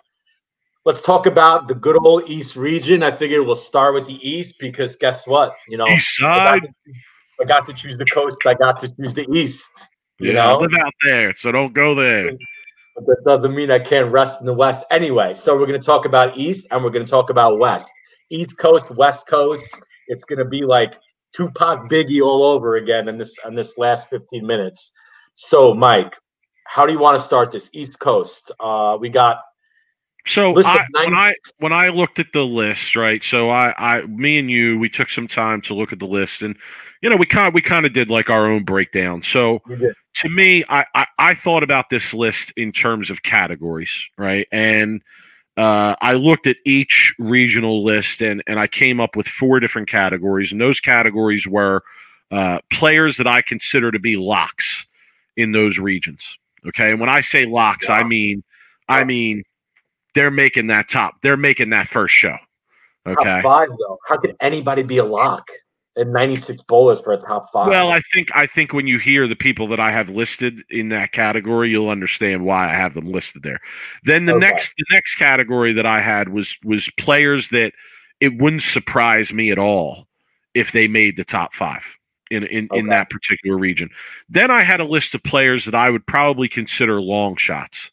[0.84, 3.02] let's talk about the good old East region.
[3.02, 5.54] I figured we'll start with the East because guess what?
[5.68, 6.68] You know, East I got, to,
[7.40, 8.38] I got to choose the coast.
[8.46, 9.88] I got to choose the East.
[10.18, 12.30] You Yeah, I know, live out there, so don't go there.
[12.94, 15.34] but that doesn't mean I can't rest in the West anyway.
[15.34, 17.90] So we're going to talk about East and we're going to talk about West.
[18.30, 19.80] East Coast, West Coast.
[20.08, 20.94] It's going to be like
[21.34, 24.92] Tupac Biggie all over again in this in this last 15 minutes.
[25.34, 26.14] So, Mike,
[26.64, 27.70] how do you want to start this?
[27.72, 28.50] East Coast.
[28.58, 29.40] Uh, we got
[30.26, 33.22] So I, when I when I looked at the list, right?
[33.22, 36.42] So I, I, me and you, we took some time to look at the list,
[36.42, 36.56] and
[37.02, 39.22] you know, we kind we kind of did like our own breakdown.
[39.22, 44.46] So to me, I, I I thought about this list in terms of categories, right?
[44.50, 45.02] And
[45.56, 49.88] uh, I looked at each regional list, and and I came up with four different
[49.88, 51.82] categories, and those categories were
[52.30, 54.86] uh, players that I consider to be locks
[55.36, 56.38] in those regions.
[56.68, 58.04] Okay, and when I say locks, I Yeah.
[58.04, 58.44] mean
[58.88, 59.42] I mean
[60.14, 61.14] they're making that top.
[61.22, 62.36] They're making that first show.
[63.06, 63.22] Okay.
[63.24, 63.98] top five though.
[64.08, 65.48] How could anybody be a lock?
[65.96, 67.68] And 96 bowlers for a top five.
[67.68, 70.88] Well, I think I think when you hear the people that I have listed in
[70.88, 73.60] that category, you'll understand why I have them listed there.
[74.02, 74.40] Then the Okay.
[74.48, 77.72] next the next category that I had was was players that
[78.20, 80.08] it wouldn't surprise me at all
[80.54, 81.84] if they made the top five
[82.34, 83.90] in in, in that particular region.
[84.28, 87.90] Then I had a list of players that I would probably consider long shots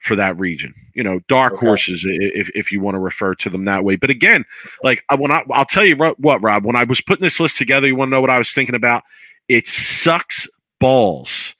[0.00, 0.74] for that region.
[0.94, 1.66] You know, dark Okay.
[1.66, 3.96] horses, if if you want to refer to them that way.
[3.96, 4.44] But again,
[4.82, 6.64] like I, when I, I'll tell you what, Rob.
[6.64, 8.74] When I was putting this list together, you want to know what I was thinking
[8.74, 9.04] about?
[9.48, 10.48] It sucks
[10.80, 11.54] balls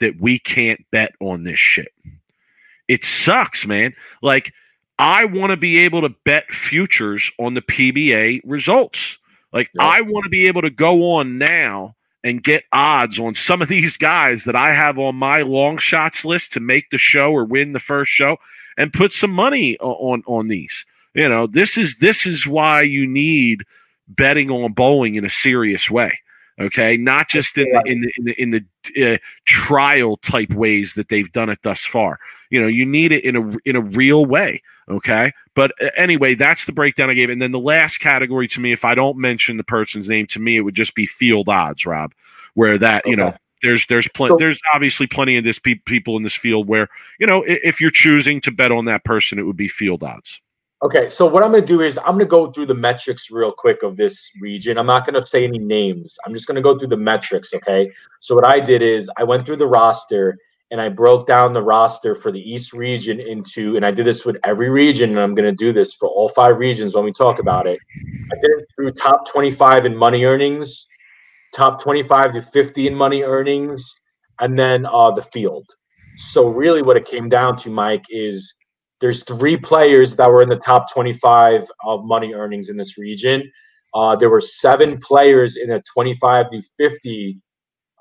[0.00, 1.92] that we can't bet on this shit.
[2.86, 3.94] It sucks, man.
[4.22, 4.52] Like
[4.98, 9.17] I want to be able to bet futures on the PBA results.
[9.52, 9.84] Like Yeah.
[9.84, 11.94] I want to be able to go on now
[12.24, 16.24] and get odds on some of these guys that I have on my long shots
[16.24, 18.38] list to make the show or win the first show
[18.76, 20.84] and put some money on on these.
[21.14, 23.64] You know, this is this is why you need
[24.08, 26.18] betting on bowling in a serious way.
[26.60, 30.94] Okay, not just in the in the in the, in the uh, trial type ways
[30.94, 32.18] that they've done it thus far.
[32.50, 34.62] You know, you need it in a in a real way.
[34.90, 37.30] Okay, but anyway, that's the breakdown I gave.
[37.30, 40.38] And then the last category to me, if I don't mention the person's name, to
[40.40, 42.12] me it would just be field odds, Rob.
[42.54, 46.16] Where that you know there's there's pl- So- there's obviously plenty of this pe- people
[46.16, 46.88] in this field where
[47.20, 50.02] you know i- if you're choosing to bet on that person, it would be field
[50.02, 50.40] odds.
[50.80, 53.32] Okay, so what I'm going to do is I'm going to go through the metrics
[53.32, 54.78] real quick of this region.
[54.78, 56.16] I'm not going to say any names.
[56.24, 57.90] I'm just going to go through the metrics, okay?
[58.20, 60.38] So what I did is I went through the roster
[60.70, 64.24] and I broke down the roster for the East region into and I did this
[64.24, 67.12] with every region and I'm going to do this for all five regions when we
[67.12, 67.80] talk about it.
[68.30, 70.86] I did it through top 25 in money earnings,
[71.54, 73.94] top 25 to 50 in money earnings,
[74.40, 75.66] and then uh the field.
[76.16, 78.54] So really what it came down to Mike is
[79.00, 83.50] there's three players that were in the top 25 of money earnings in this region.
[83.94, 87.38] Uh, there were seven players in a 25 to 50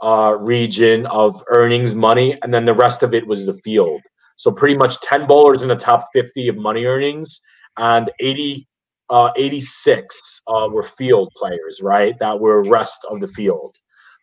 [0.01, 4.01] uh, region of earnings money, and then the rest of it was the field.
[4.35, 7.41] So pretty much 10 bowlers in the top 50 of money earnings,
[7.77, 8.67] and 80,
[9.09, 12.17] uh, 86 uh, were field players, right?
[12.19, 13.75] That were rest of the field.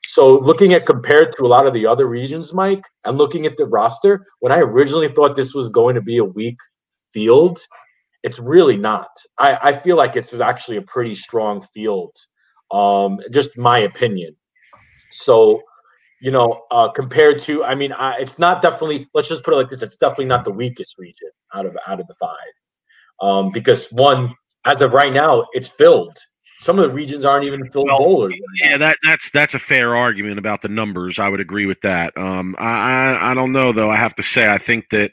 [0.04, 3.56] So looking at compared to a lot of the other regions, Mike, and looking at
[3.56, 6.58] the roster, when I originally thought this was going to be a weak
[7.12, 7.58] field,
[8.22, 9.08] it's really not.
[9.38, 12.14] I, I feel like this is actually a pretty strong field.
[12.70, 14.36] Um, just my opinion.
[15.14, 15.62] So,
[16.20, 19.08] you know, uh, compared to, I mean, I, it's not definitely.
[19.14, 22.00] Let's just put it like this: it's definitely not the weakest region out of out
[22.00, 22.36] of the five,
[23.20, 24.34] um, because one,
[24.64, 26.16] as of right now, it's filled.
[26.58, 28.32] Some of the regions aren't even filled Well, bowlers.
[28.32, 28.70] right.
[28.70, 31.18] Yeah, that that's that's a fair argument about the numbers.
[31.18, 32.16] I would agree with that.
[32.16, 33.90] Um, I, I I don't know though.
[33.90, 35.12] I have to say, I think that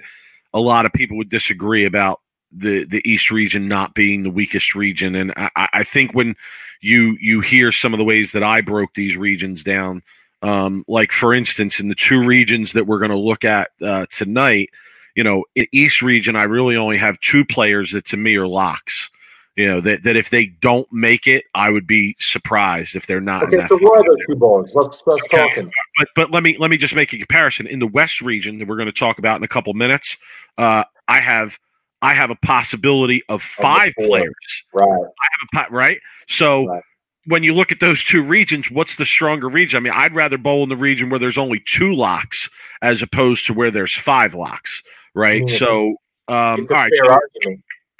[0.53, 2.20] a lot of people would disagree about
[2.51, 6.35] the the East region not being the weakest region, and I, I- think when
[6.81, 10.01] you you hear some of the ways that I broke these regions down,
[10.41, 14.05] um, like for instance, in the two regions that we're going to look at uh,
[14.09, 14.69] tonight,
[15.15, 18.47] you know, in East region, I really only have two players that to me are
[18.47, 19.09] locks.
[19.57, 23.19] You know that that if they don't make it, I would be surprised if they're
[23.21, 23.43] not.
[23.43, 24.71] in Okay, that so what are those two bowlers?
[24.73, 25.37] Let's let's Okay.
[25.37, 25.69] talking.
[25.97, 28.67] but but let me let me just make a comparison in the west region that
[28.67, 30.17] we're going to talk about in a couple minutes
[30.57, 31.57] uh i have
[32.01, 34.33] i have a possibility of five players
[34.73, 34.87] Right.
[34.87, 36.83] I have a po- right so Right.
[37.25, 39.77] when you look at those two regions, what's the stronger region?
[39.77, 42.49] I mean, I'd rather bowl in the region where there's only two locks
[42.81, 44.81] as opposed to where there's five locks,
[45.13, 45.43] right?
[45.43, 45.49] Mhm.
[45.59, 45.89] So,
[46.29, 47.55] um, all right, so-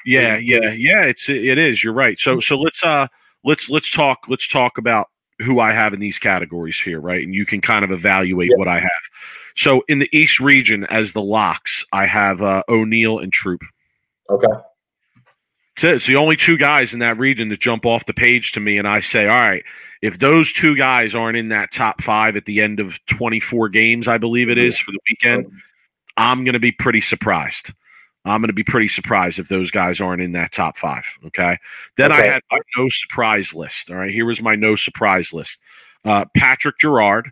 [0.06, 1.04] yeah, yeah, yeah.
[1.04, 1.84] It's it is.
[1.84, 2.20] You're right.
[2.20, 3.08] So so let's uh
[3.43, 7.22] let's let's talk let's talk about who I have in these categories here, right?
[7.24, 8.58] And you can kind of evaluate Yeah.
[8.58, 9.04] what I have.
[9.56, 13.62] So in the East region, as the locks, I have uh, O'Neill and Troup.
[14.32, 14.48] Okay.
[15.76, 15.96] That's it.
[15.96, 18.78] It's the only two guys in that region that jump off the page to me,
[18.78, 19.64] and I say, all right,
[20.02, 24.08] if those two guys aren't in that top five at the end of 24 games,
[24.08, 25.52] I believe it is for the weekend,
[26.18, 27.74] I'm going to be pretty surprised.
[28.26, 31.06] I'm going to be pretty surprised if those guys aren't in that top five.
[31.28, 31.58] Okay.
[31.98, 33.90] Then I had my no surprise list.
[33.90, 34.12] All right.
[34.12, 35.60] Here was my no surprise list
[36.06, 37.32] uh, Patrick Girard.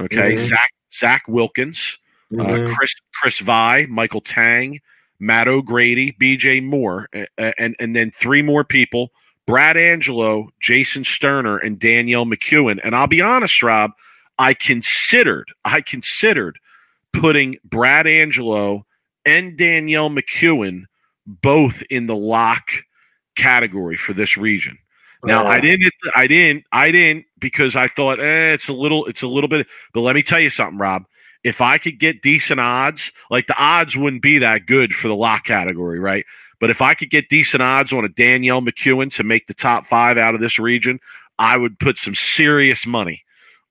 [0.00, 0.34] Okay.
[0.34, 0.38] Mhm.
[0.38, 1.98] Zach, Zach Wilkins,
[2.32, 2.74] uh, Mhm.
[2.74, 4.80] Chris, Chris Via, Michael Tang,
[5.20, 9.10] Matt O'Grady, BJ Moore, and, and then three more people
[9.46, 12.80] Brad Angelo, Jason Sterner, and Danielle McEwan.
[12.84, 13.92] And I'll be honest, Rob,
[14.38, 16.58] I considered, I considered
[17.14, 18.84] putting Brad Angelo
[19.24, 20.82] and Danielle McEwan
[21.26, 22.70] both in the lock
[23.36, 24.76] category for this region.
[25.24, 29.22] Now I didn't, I didn't, I didn't because I thought eh, it's a little, it's
[29.22, 29.66] a little bit.
[29.94, 31.04] But let me tell you something, Rob.
[31.44, 35.16] If I could get decent odds, like the odds wouldn't be that good for the
[35.16, 36.24] lock category, right?
[36.60, 39.86] But if I could get decent odds on a Danielle McEwan to make the top
[39.86, 40.98] five out of this region,
[41.38, 43.22] I would put some serious money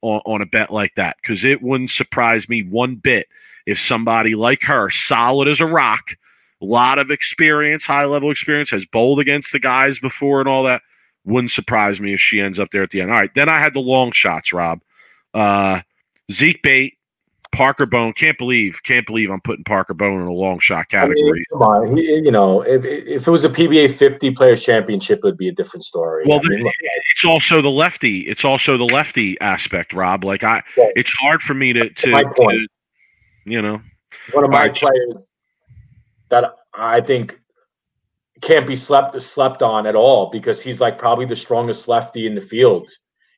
[0.01, 3.27] on, on a bet like that because it wouldn't surprise me one bit
[3.65, 6.15] if somebody like her, solid as a rock,
[6.61, 10.63] a lot of experience, high level experience, has bowled against the guys before and all
[10.63, 10.81] that.
[11.25, 13.11] Wouldn't surprise me if she ends up there at the end.
[13.11, 14.79] All right, then I had the long shots, Rob.
[15.33, 15.81] Uh,
[16.31, 16.96] Zeke Bayt,
[17.57, 18.13] Parker Bohn.
[18.13, 21.45] Can't believe, can't believe I'm putting Parker Bohn in a long shot I mean, category.
[21.51, 25.23] come on, he, you know, if, if it was a PBA 50 Players Championship, it
[25.23, 26.25] would be a different story.
[26.27, 26.73] Well, I mean, look,
[27.11, 28.19] it's also the lefty.
[28.21, 30.23] It's also the lefty aspect, Rob.
[30.23, 30.93] Like I, Right.
[30.95, 32.67] it's hard for me to, to, to
[33.45, 33.81] you know,
[34.33, 34.75] one of my Alright.
[34.75, 35.31] players
[36.29, 37.39] that I think
[38.41, 42.35] can't be slept slept on at all because he's like probably the strongest lefty in
[42.35, 42.87] the field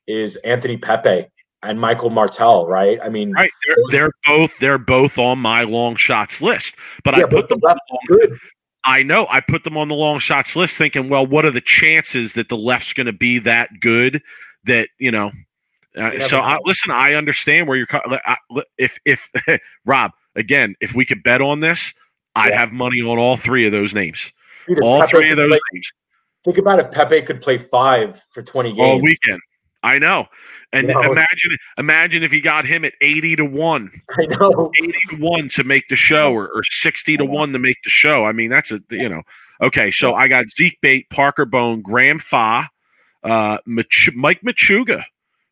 [0.07, 1.25] is Anthony Pepe
[1.63, 2.99] and Michael Martell, right?
[3.03, 3.51] I mean, right?
[3.67, 7.59] They're, they're both they're both on my long shots list, but yeah, I put but
[7.59, 7.59] them.
[7.63, 8.37] On the good.
[8.85, 11.61] I know I put them on the long shots list, thinking, well, what are the
[11.61, 14.21] chances that the left's going to be that good?
[14.63, 15.31] That you know.
[15.97, 17.87] Uh, so I, listen, I understand where you're.
[17.93, 18.37] I,
[18.77, 19.29] if if
[19.85, 21.93] Rob again, if we could bet on this,
[22.35, 24.31] I'd have money on all three of those names.
[24.67, 25.91] Dude, All Pepe three of those play- names
[26.45, 28.79] think about if Pepe could play five for 20 games.
[28.79, 29.39] all weekend.
[29.81, 30.27] I know,
[30.73, 31.01] and know?
[31.01, 33.91] imagine imagine if you got him at eighty to one.
[34.17, 34.71] I know.
[34.77, 37.89] 80 to 1 to make the show or, or 60 to 1 to make the
[37.89, 38.25] show.
[38.25, 39.21] I mean, that's a, you know,
[39.61, 39.91] okay.
[39.91, 42.67] So I got Zeke Bayt, Parker Bohn, Graham Fach,
[43.23, 45.03] uh, Mach- Mike Machuga,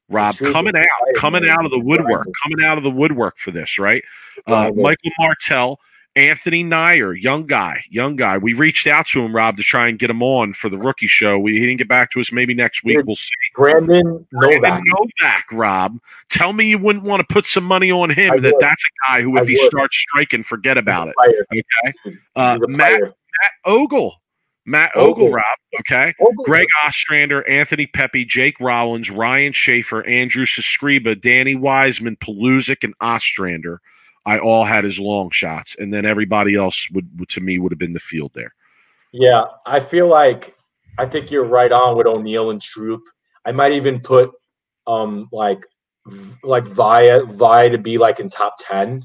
[0.09, 3.51] Rob, Machuga, coming out, coming out of the woodwork, coming out of the woodwork for
[3.51, 4.03] this, right?
[4.45, 4.71] Uh.
[4.75, 5.79] Michael Martell,
[6.17, 8.39] Anthony Neuer, young guy, young guy.
[8.39, 11.05] We reached out to him, Rob, to try and get him on for the rookie
[11.05, 11.37] show.
[11.37, 12.31] We, he didn't get back to us.
[12.31, 13.05] Maybe next week.
[13.05, 13.29] We'll see.
[13.55, 14.83] Brandon Brandon Novak.
[15.21, 15.99] Novak, Rob.
[16.29, 18.31] Tell me you wouldn't want to put some money on him.
[18.31, 18.61] I that would.
[18.61, 19.69] that's a guy who, I if he would.
[19.69, 21.15] starts striking, forget about it.
[21.53, 22.17] Okay.
[22.35, 22.99] Uh, a Matt.
[23.65, 24.19] Ogle,
[24.65, 25.31] Matt Ogle.
[25.31, 25.43] Rob.
[25.81, 26.13] Okay.
[26.19, 26.45] Ogle.
[26.45, 33.81] Greg Ostrander, Anthony Pepe, Jake Rollins, Ryan Schaefer, Andrew Suscriba, Danny Wiseman, Pelusic, and Ostrander.
[34.27, 37.71] I all had his long shots, and then everybody else would, would to me would
[37.71, 38.53] have been the field there.
[39.13, 40.53] Yeah, I feel like
[40.97, 43.01] I think you're right on with O'Neill and Troup.
[43.45, 44.31] I might even put
[44.85, 45.65] um like
[46.43, 49.01] like Via Via to be like in top ten.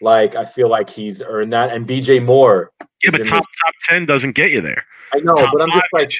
[0.00, 2.72] Like I feel like he's earned that, and BJ Moore.
[3.04, 4.82] Yeah, but top top ten doesn't get you there.
[5.12, 6.10] I know, top but I'm just like,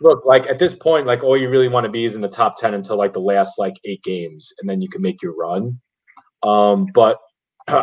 [0.00, 2.28] look, like at this point, like all you really want to be is in the
[2.28, 5.36] top ten until like the last like eight games, and then you can make your
[5.36, 5.78] run.
[6.42, 7.18] Um, but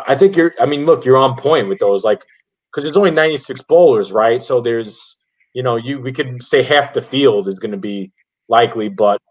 [0.07, 0.53] I think you're.
[0.59, 2.23] I mean, look, you're on point with those, like,
[2.71, 4.41] because there's only 96 bowlers, right?
[4.41, 5.17] So there's,
[5.53, 8.11] you know, you we could say half the field is going to be
[8.49, 9.21] likely, but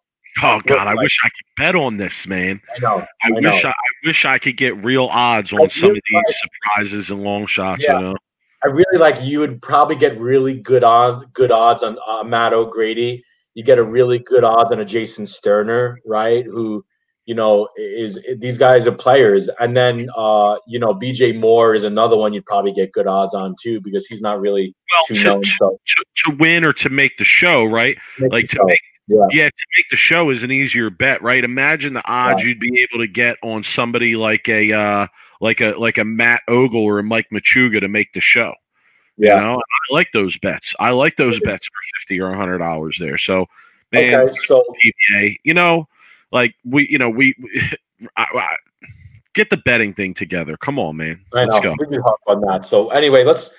[0.43, 2.61] Oh God, I wish I could bet on this, man.
[2.75, 2.99] I know.
[3.23, 3.71] I, I wish know.
[3.71, 7.47] I, I wish I could get real odds on some of these surprises and long
[7.47, 7.85] shots.
[7.85, 7.95] Yeah.
[7.95, 8.17] You know,
[8.65, 12.53] I really like you would probably get really good on good odds on uh, Matt
[12.53, 13.25] O'Grady.
[13.55, 16.45] You get a really good odds on a Jason Sterner, right?
[16.45, 16.85] Who
[17.27, 21.85] you know is these guys are players, and then uh, you know BJ Moore is
[21.85, 25.14] another one you'd probably get good odds on too because he's not really well, too
[25.14, 25.43] to, known.
[25.43, 27.99] to, So to, to win or to make the show, right?
[28.20, 29.27] Like to so, make yeah.
[29.31, 31.43] yeah to make the show is an easier bet, right?
[31.43, 35.07] Imagine the odds you'd be able to get on somebody like a uh,
[35.41, 38.55] like a like a Matt Ogle or a Mike Machuga to make the show.
[39.16, 39.35] yeah.
[39.35, 40.74] You know, I like those bets.
[40.79, 43.18] I like those bets for fifty or hundred dollars there.
[43.18, 43.47] So
[43.93, 44.14] man.
[44.14, 44.62] Okay, so
[45.12, 45.89] PBA, you know,
[46.33, 47.70] like we, you know, we, we
[48.16, 48.57] I, I,
[49.35, 50.57] get the betting thing together.
[50.57, 51.24] Come on, man.
[51.33, 51.77] I Let's know go.
[51.79, 52.64] we can talk on that.
[52.64, 53.55] So anyway, let's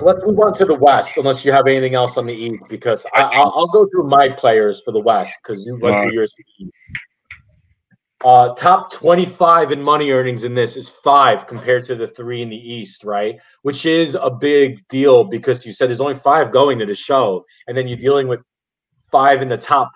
[0.00, 1.18] let's move on to the West.
[1.18, 4.28] Unless you have anything else on the East, because I, I'll, I'll go through my
[4.28, 6.32] players for the West because you went All through yours.
[6.32, 6.74] For the East.
[8.22, 12.50] Uh, top twenty-five in money earnings in this is five compared to the three in
[12.50, 13.36] the East, right?
[13.62, 17.44] Which is a big deal because you said there's only five going to the show,
[17.66, 18.40] and then you're dealing with
[19.10, 19.90] five in the top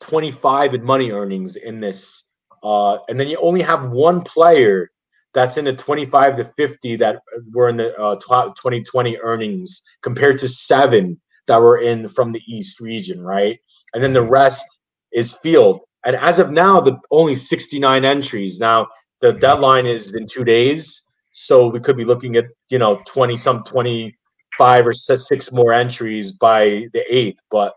[0.00, 2.24] 25 in money earnings in this.
[2.62, 4.90] Uh, and then you only have one player
[5.34, 7.20] that's in the 25 to 50 that
[7.52, 12.80] were in the uh, 2020 earnings compared to seven that were in from the East
[12.80, 13.58] region, right?
[13.94, 14.66] And then the rest
[15.12, 15.82] is field.
[16.04, 18.58] And as of now, the only 69 entries.
[18.58, 18.88] Now
[19.20, 23.36] the deadline is in two days, so we could be looking at you know 20
[23.36, 27.40] some 25 or six more entries by the eighth.
[27.50, 27.74] But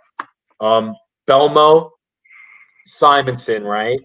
[0.60, 0.96] um,
[1.28, 1.92] Belmo,
[2.90, 4.00] Simonsen, right?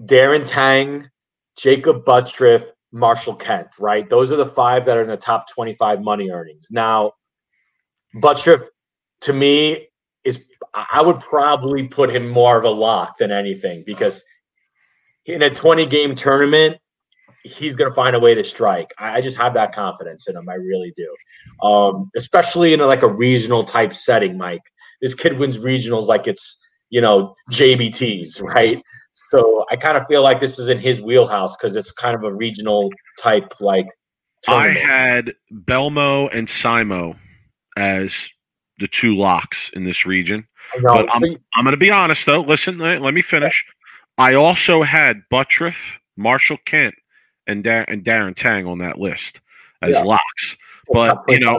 [0.00, 1.10] Darren Tang,
[1.56, 4.08] Jakob Butturff, Marshall Kent, right?
[4.08, 6.68] Those are the five that are in the top 25 money earnings.
[6.70, 7.12] Now,
[8.16, 8.64] Butturff,
[9.22, 9.88] to me,
[10.24, 10.44] is
[10.74, 14.24] I would probably put him more of a lock than anything because
[15.26, 16.78] in a 20 game tournament,
[17.42, 18.92] he's going to find a way to strike.
[18.98, 20.48] I, just have that confidence in him.
[20.48, 21.14] I really do.
[21.66, 24.62] Um, especially in a, like a regional type setting, Mike.
[25.00, 26.60] This kid wins regionals like it's,
[26.90, 28.80] you know, JBTs, right?
[29.12, 32.22] So I kind of feel like this is in his wheelhouse because it's kind of
[32.24, 33.86] a regional type like.
[34.46, 37.18] I had Belmo and Simo
[37.76, 38.28] as
[38.78, 40.46] the two locks in this region.
[40.82, 41.22] But I'm-
[41.54, 42.42] I'm going to be honest, though.
[42.42, 43.64] Listen, let, let me finish.
[44.16, 45.76] I also had Butturff,
[46.16, 46.94] Marshall Kent,
[47.48, 49.40] and, da- and Darren Tang on that list
[49.82, 50.02] as Yeah.
[50.02, 50.56] locks.
[50.92, 51.58] but, you know,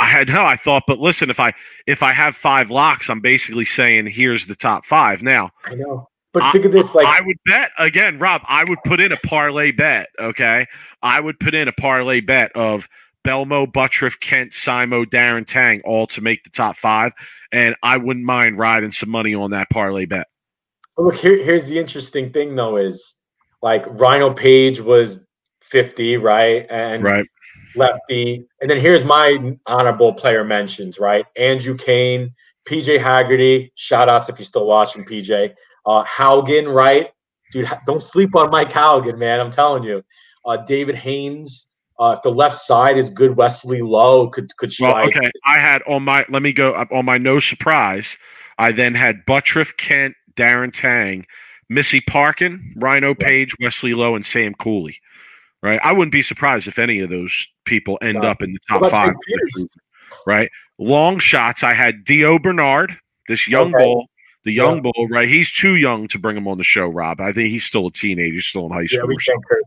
[0.00, 0.44] I had no.
[0.44, 1.52] I thought, but listen, if I
[1.86, 5.22] if I have five locks, I'm basically saying here's the top five.
[5.22, 6.08] Now, I know.
[6.32, 8.42] But think of this like I would bet again, Rob.
[8.48, 10.08] I would put in a parlay bet.
[10.18, 10.66] Okay,
[11.02, 12.88] I would put in a parlay bet of
[13.24, 17.12] Belmo, Butturff, Kent, Simo, Darren Tang, all to make the top five,
[17.52, 20.28] and I wouldn't mind riding some money on that parlay bet.
[20.96, 23.14] Look, here, here's the interesting thing though is
[23.62, 25.26] like Rhino Page was
[25.62, 26.66] 50, right?
[26.70, 27.26] And Right.
[27.76, 28.44] Lefty.
[28.60, 31.24] And then here's my honorable player mentions, right?
[31.36, 32.34] Andrew Cain,
[32.66, 35.54] PJ Haggerty, shout outs if you're still watching PJ.
[35.86, 37.10] Uh Haugen, right?
[37.52, 39.40] Dude, don't sleep on Mike Haugen, man.
[39.40, 40.02] I'm telling you.
[40.44, 41.66] Uh David Haynes.
[41.98, 45.16] Uh, if the left side is good, Wesley Low could could Well, strike.
[45.16, 45.30] okay.
[45.46, 48.16] I had on my let me go on my no surprise.
[48.56, 51.26] I then had Butturff, Kent, Darren Tang,
[51.68, 54.98] Missy Parkin, Rhino Page, Wesley Low, and Sam Cooley.
[55.62, 55.80] Right.
[55.84, 58.30] I wouldn't be surprised if any of those people end Yeah.
[58.30, 59.12] up in the top five.
[60.26, 60.50] Right.
[60.78, 61.62] Long shots.
[61.62, 62.96] I had Dio Bernard,
[63.28, 63.84] this young Okay.
[63.84, 64.08] bull,
[64.44, 64.90] the young Yeah.
[64.94, 65.08] bull.
[65.10, 65.28] Right.
[65.28, 66.88] He's too young to bring him on the show.
[66.88, 67.20] Rob.
[67.20, 68.40] I think he's still a teenager.
[68.40, 69.08] Still in high Yeah, school.
[69.08, 69.42] we or something.
[69.42, 69.62] can't curse.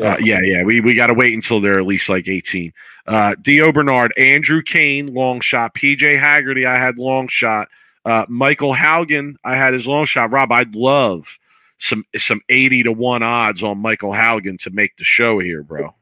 [0.00, 0.62] Uh, yeah, yeah.
[0.62, 2.72] We we got to wait until they're at least like 18.
[3.06, 5.74] Uh, Dio Bernard, Andrew Cain, long shot.
[5.74, 7.68] PJ Haggerty, I had long shot.
[8.04, 10.30] Uh, Michael Haugen, I had his long shot.
[10.30, 11.36] Rob, I'd love
[11.78, 15.94] some some 80 to 1 odds on Michael Haugen to make the show here, bro.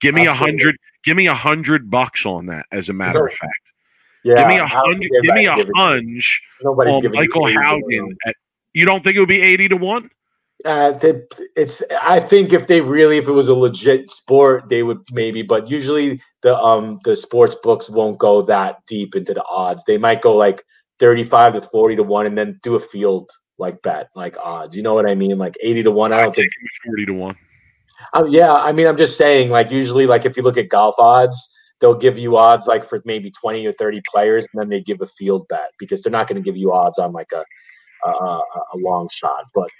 [0.00, 0.76] Give me a hundred.
[1.04, 2.66] Give me a hundred bucks on that.
[2.70, 3.72] As a matter of fact,
[4.24, 5.10] Yeah, give me a hundred.
[5.22, 6.76] Give me a hunch on
[7.12, 8.16] Michael 80 Haugen.
[8.26, 8.34] At,
[8.74, 10.10] you don't think it would be 80 to one?
[10.64, 11.22] Uh, they,
[11.54, 11.82] it's.
[12.02, 15.42] I think if they really, if it was a legit sport, they would maybe.
[15.42, 19.84] But usually, the um the sports books won't go that deep into the odds.
[19.84, 20.64] They might go like
[20.98, 24.76] thirty-five to forty to one, and then do a field like bet, like odds.
[24.76, 25.38] You know what I mean?
[25.38, 26.12] Like eighty to one.
[26.12, 26.50] I don't think.
[26.84, 27.36] 40 to one.
[28.14, 29.50] Uh, yeah, I mean, I'm just saying.
[29.50, 33.02] Like usually, like if you look at golf odds, they'll give you odds like for
[33.04, 36.28] maybe twenty or thirty players, and then they give a field bet because they're not
[36.28, 37.44] going to give you odds on like a
[38.08, 39.44] a, a, long shot.
[39.54, 39.70] But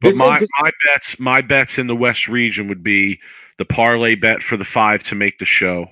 [0.00, 3.20] But my, my bets my bets in the West region would be
[3.58, 5.86] the parlay bet for the five to make the show.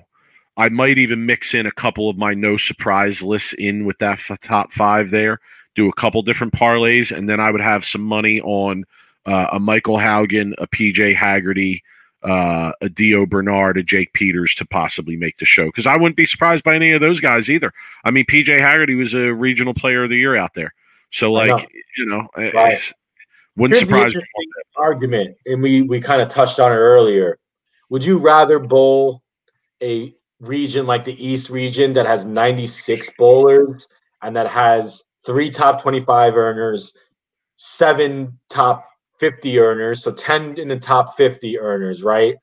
[0.55, 4.19] I might even mix in a couple of my no surprise lists in with that
[4.29, 5.39] f- top five there.
[5.75, 8.85] Do a couple different parlays, and then I would have some money on
[9.25, 11.83] uh, a Michael Haugen, a PJ Haggerty,
[12.23, 15.65] uh, a Dio Bernard, a Jake Peters to possibly make the show.
[15.65, 17.73] Because I wouldn't be surprised by any of those guys either.
[18.03, 20.73] I mean, PJ Haggerty was a regional player of the year out there,
[21.11, 21.55] so I know.
[21.55, 22.77] like you know, Right.
[23.55, 24.21] wouldn't Here's the surprise me.
[24.77, 27.39] argument, and we we kind of touched on it earlier.
[27.89, 29.21] Would you rather bowl
[29.81, 33.87] a region like the East region that has 96 bowlers
[34.21, 36.93] and that has three top 25 earners,
[37.57, 38.85] seven top
[39.19, 42.35] 50 earners, so 10 in the top 50 earners, right?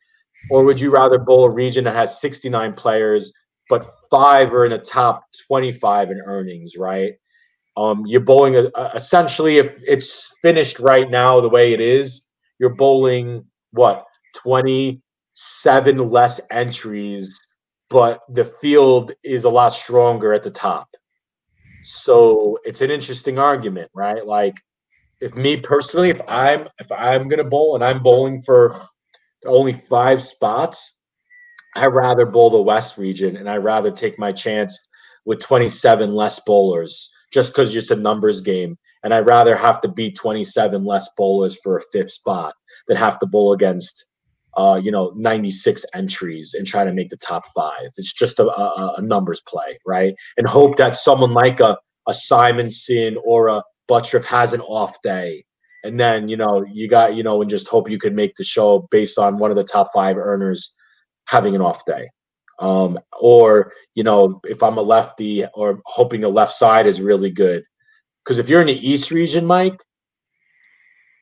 [0.50, 3.32] Or would you rather bowl a region that has 69 players,
[3.68, 7.14] but five are in the top 25 in earnings, right?
[7.76, 12.26] Um, you're bowling a, a- essentially if it's finished right now the way it is,
[12.58, 14.04] you're bowling what
[14.36, 17.38] 27 less entries,
[17.88, 20.88] but the field is a lot stronger at the top.
[21.82, 24.26] So it's an interesting argument, right?
[24.26, 24.56] Like
[25.20, 28.80] if me personally, if I'm if I'm gonna bowl and I'm bowling for
[29.46, 30.96] only five spots,
[31.76, 34.78] I'd rather bowl the West region and I'd rather take my chance
[35.24, 38.76] with 27 less bowlers just because it's a numbers game.
[39.02, 42.54] And I'd rather have to beat 27 less bowlers for a fifth spot
[42.86, 44.09] than have to bowl against
[44.56, 47.90] uh, you know, 96 entries and try to make the top five.
[47.96, 50.14] It's just a, a, a numbers play, right?
[50.36, 51.78] And hope that someone like a,
[52.08, 55.44] a Simonsen or a Butturff has an off day.
[55.82, 58.44] And then, you know, you got, you know, and just hope you could make the
[58.44, 60.74] show based on one of the top five earners
[61.26, 62.10] having an off day.
[62.58, 67.30] Um, or, you know, if I'm a lefty or hoping the left side is really
[67.30, 67.64] good.
[68.22, 69.82] Because if you're in the East region, Mike,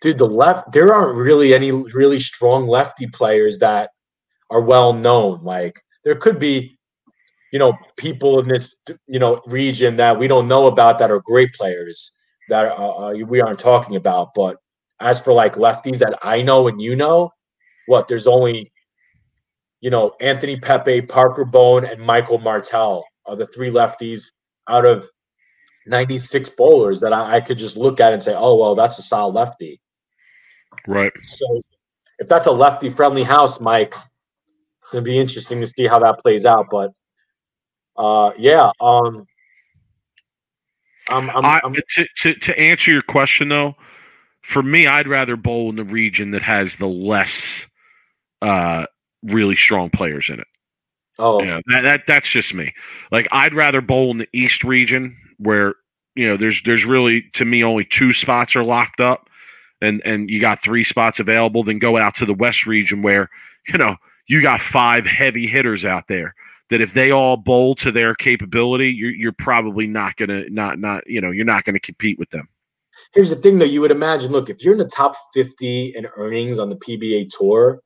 [0.01, 3.91] dude, the left, there aren't really any really strong lefty players that
[4.51, 5.43] are well known.
[5.43, 6.79] Like there could be,
[7.53, 8.77] you know, people in this,
[9.07, 12.13] you know, region that we don't know about that are great players
[12.49, 14.35] that uh, uh, we aren't talking about.
[14.35, 14.57] But
[15.01, 17.31] as for like lefties that I know and you know,
[17.87, 18.73] what there's only,
[19.81, 24.33] you know, Anthony Pepe, Parker Bohn, and Michael Martell are the three lefties
[24.69, 25.09] out of
[25.87, 29.03] 96 bowlers that I, I could just look at and say, oh well, that's a
[29.03, 29.81] solid lefty.
[30.87, 31.13] Right.
[31.25, 31.61] So
[32.19, 33.95] if that's a lefty friendly house, Mike,
[34.93, 36.67] it'd be interesting to see how that plays out.
[36.71, 36.93] But
[37.97, 39.27] uh, yeah, um,
[41.11, 43.75] I'm, I'm, I, I'm to, to to answer your question though,
[44.43, 47.67] for me, I'd rather bowl in the region that has the less
[48.43, 48.87] uh,
[49.23, 50.47] really strong players in it.
[51.19, 52.75] oh Yeah, that, that that's just me.
[53.11, 55.75] Like I'd rather bowl in the East region where
[56.15, 59.29] you know there's there's really to me only two spots are locked up,
[59.81, 61.63] and and you got three spots available.
[61.63, 63.29] then go out to the West region where
[63.69, 66.35] you know you got five heavy hitters out there
[66.71, 71.07] that if they all bowl to their capability, you're you're probably not gonna not not
[71.07, 72.49] you know you're not gonna compete with them.
[73.15, 73.65] here's the thing though.
[73.65, 77.31] You would imagine, look, if you're in the top 50 in earnings on the PBA
[77.37, 77.81] tour,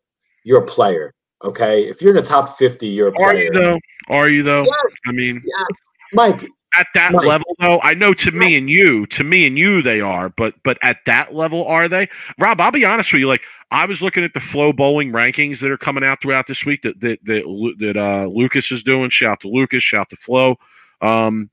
[0.45, 1.14] you're a player.
[1.45, 3.26] Okay, if you're in the top 50, you're a player.
[3.28, 3.78] Are you though?
[4.09, 4.62] Are you though?
[4.64, 4.74] Yes.
[5.07, 5.66] I mean, Yes.
[6.12, 7.27] Mike, at that Right.
[7.27, 10.55] level though i know to me and you to me and you they are but
[10.62, 12.09] but at that level are they?
[12.39, 15.61] Rob i'll be honest with you like i was looking at the flo bowling rankings
[15.61, 19.11] that are coming out throughout this week that that that, that uh lucas is doing.
[19.11, 20.57] Shout to lucas shout to flo.
[21.01, 21.51] Um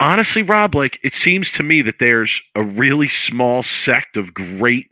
[0.00, 4.90] honestly rob like it seems to me that there's a really small sect of great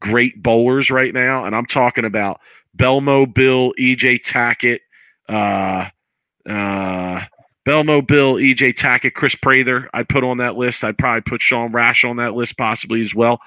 [0.00, 2.38] great bowlers right now and i'm talking about
[2.76, 4.80] belmo bill ej tackett
[5.28, 5.88] uh
[6.48, 7.22] uh
[7.64, 9.88] Belmo, Bill, EJ Tackett, Chris Prather.
[9.94, 10.82] I'd put on that list.
[10.82, 13.40] I'd probably put Sean Rash on that list possibly as well.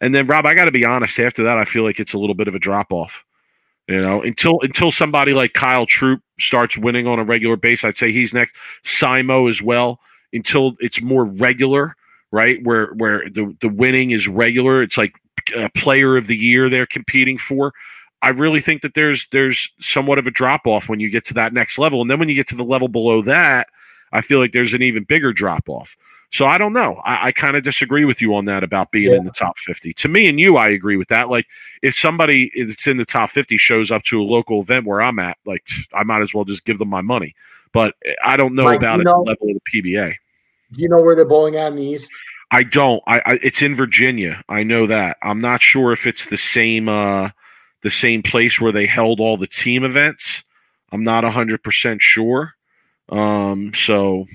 [0.00, 1.18] And then Rob, I got to be honest.
[1.18, 3.24] After that, I feel like it's a little bit of a drop off.
[3.88, 7.96] You know, until until somebody like Kyle Troup starts winning on a regular base, I'd
[7.96, 8.56] say he's next.
[8.84, 10.00] Simo as well.
[10.32, 11.96] Until it's more regular,
[12.30, 12.58] right?
[12.62, 14.82] Where where the the winning is regular.
[14.82, 15.14] It's like
[15.56, 17.72] a player of the year they're competing for.
[18.22, 21.34] I really think that there's there's somewhat of a drop off when you get to
[21.34, 23.68] that next level, and then when you get to the level below that,
[24.12, 25.96] I feel like there's an even bigger drop off.
[26.30, 26.94] So I don't know.
[27.04, 29.92] I, I kind of disagree with you on that about being in the top 50.
[29.92, 31.28] To me and you, I agree with that.
[31.28, 31.46] Like
[31.82, 35.18] if somebody that's in the top 50 shows up to a local event where I'm
[35.18, 37.34] at, like I might as well just give them my money.
[37.72, 40.14] But I don't know Mike, about it know- the level of the PBA.
[40.72, 42.10] do you know where they're bowling at in the East?
[42.50, 43.02] I don't.
[43.06, 44.42] I, I it's in Virginia.
[44.48, 45.16] I know that.
[45.22, 47.30] I'm not sure if it's the same uh
[47.82, 50.44] the same place where they held all the team events.
[50.90, 52.54] I'm not 100% sure.
[53.08, 54.26] Um so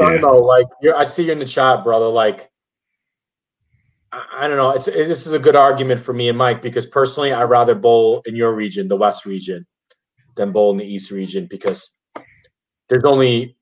[0.00, 0.38] I don't know.
[0.38, 2.06] Like, you're, I see you in the chat, brother.
[2.06, 2.50] Like,
[4.12, 4.70] I, I don't know.
[4.70, 7.74] It's it, this is a good argument for me and Mike because personally, I'd rather
[7.74, 9.66] bowl in your region, the West region,
[10.36, 11.92] than bowl in the East region because
[12.88, 13.56] there's only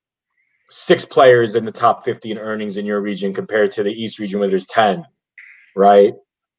[0.70, 4.18] six players in the top 50 in earnings in your region compared to the East
[4.18, 5.04] region where there's 10,
[5.74, 6.14] right?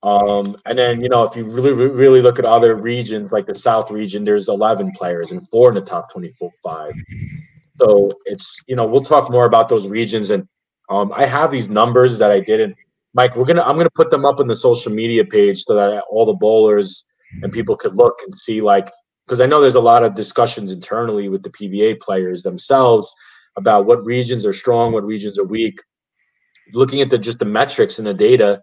[0.08, 3.56] Um, and then you know if you really really look at other regions like the
[3.56, 6.94] South region, there's 11 players and four in the top 25.
[7.80, 10.48] So it's you know we'll talk more about those regions and
[10.90, 12.76] um, I have these numbers that I didn't.
[13.14, 16.04] Mike, we're gonna I'm gonna put them up on the social media page so that
[16.10, 17.06] all the bowlers
[17.42, 18.90] and people could look and see like
[19.26, 23.14] because I know there's a lot of discussions internally with the PBA players themselves
[23.58, 25.82] about what regions are strong, what regions are weak.
[26.74, 28.62] Looking at the just the metrics and the data,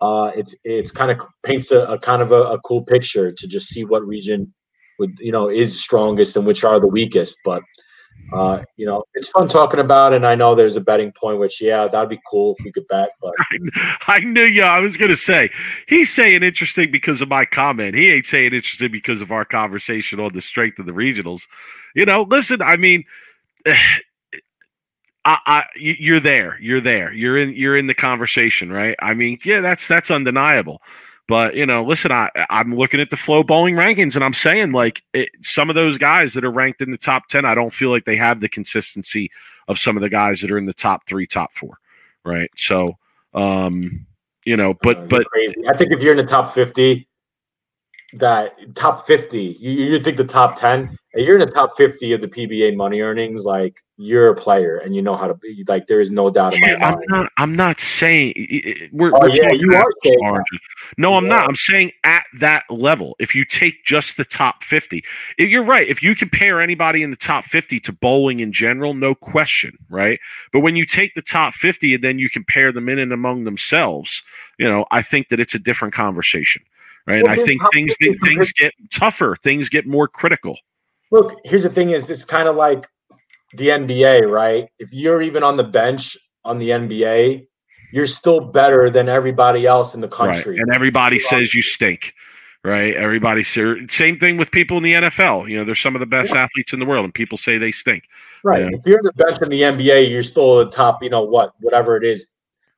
[0.00, 3.46] uh, it's it's kind of paints a, a kind of a, a cool picture to
[3.46, 4.52] just see what region
[4.98, 7.38] would you know is strongest and which are the weakest.
[7.44, 7.62] But
[8.32, 10.12] uh, you know, it's fun talking about.
[10.12, 12.86] And I know there's a betting point, which yeah, that'd be cool if we could
[12.88, 13.10] bet.
[13.20, 13.32] But
[14.08, 14.62] I knew you.
[14.62, 15.50] I was to say
[15.86, 17.94] he's saying interesting because of my comment.
[17.94, 21.46] He ain't saying interesting because of our conversation on the strength of the regionals.
[21.94, 22.62] You know, listen.
[22.62, 23.04] I mean.
[25.24, 26.58] I, I, you're there.
[26.60, 27.12] You're there.
[27.12, 27.54] You're in.
[27.54, 28.94] You're in the conversation, right?
[29.00, 30.82] I mean, yeah, that's that's undeniable.
[31.26, 34.72] But you know, listen, I I'm looking at the Flo bowling rankings, and I'm saying
[34.72, 37.72] like it, some of those guys that are ranked in the top ten, I don't
[37.72, 39.30] feel like they have the consistency
[39.66, 41.78] of some of the guys that are in the top three, top four,
[42.24, 42.50] right?
[42.56, 42.88] So,
[43.32, 44.06] um,
[44.44, 45.66] you know, but uh, but crazy.
[45.66, 47.08] I think if you're in the top fifty,
[48.18, 52.20] that top 50 you, you think the top 10 you're in the top 50 of
[52.20, 55.86] the pba money earnings like you're a player and you know how to be like
[55.86, 58.34] there is no doubt in my I'm not i'm not saying
[58.92, 60.42] we're, oh, we're yeah, you are saying
[60.96, 61.28] no i'm yeah.
[61.30, 65.04] not i'm saying at that level if you take just the top 50
[65.38, 65.86] you're right.
[65.86, 70.18] If you compare anybody in the top 50 to bowling in general no question right?
[70.52, 73.44] But when you take the top 50 and then you compare them in and among
[73.44, 74.22] themselves
[74.58, 76.62] you know i think that it's a different conversation
[77.06, 77.22] right?
[77.22, 80.58] Well, and I think things th- things get tougher, things get more critical.
[81.10, 82.88] Look, here's the thing: is it's kind of like
[83.54, 84.68] the NBA, right?
[84.78, 87.46] If you're even on the bench on the NBA,
[87.92, 90.54] you're still better than everybody else in the country.
[90.54, 90.60] Right.
[90.60, 92.12] And everybody says you stink,
[92.64, 92.94] right?
[92.94, 95.48] Everybody same thing with people in the NFL.
[95.48, 96.42] You know, they're some of the best yeah.
[96.42, 98.08] athletes in the world, and people say they stink.
[98.42, 98.64] Right.
[98.64, 98.78] You know?
[98.78, 101.02] If you're on the bench in the NBA, you're still the top.
[101.02, 101.52] You know what?
[101.60, 102.28] Whatever it is,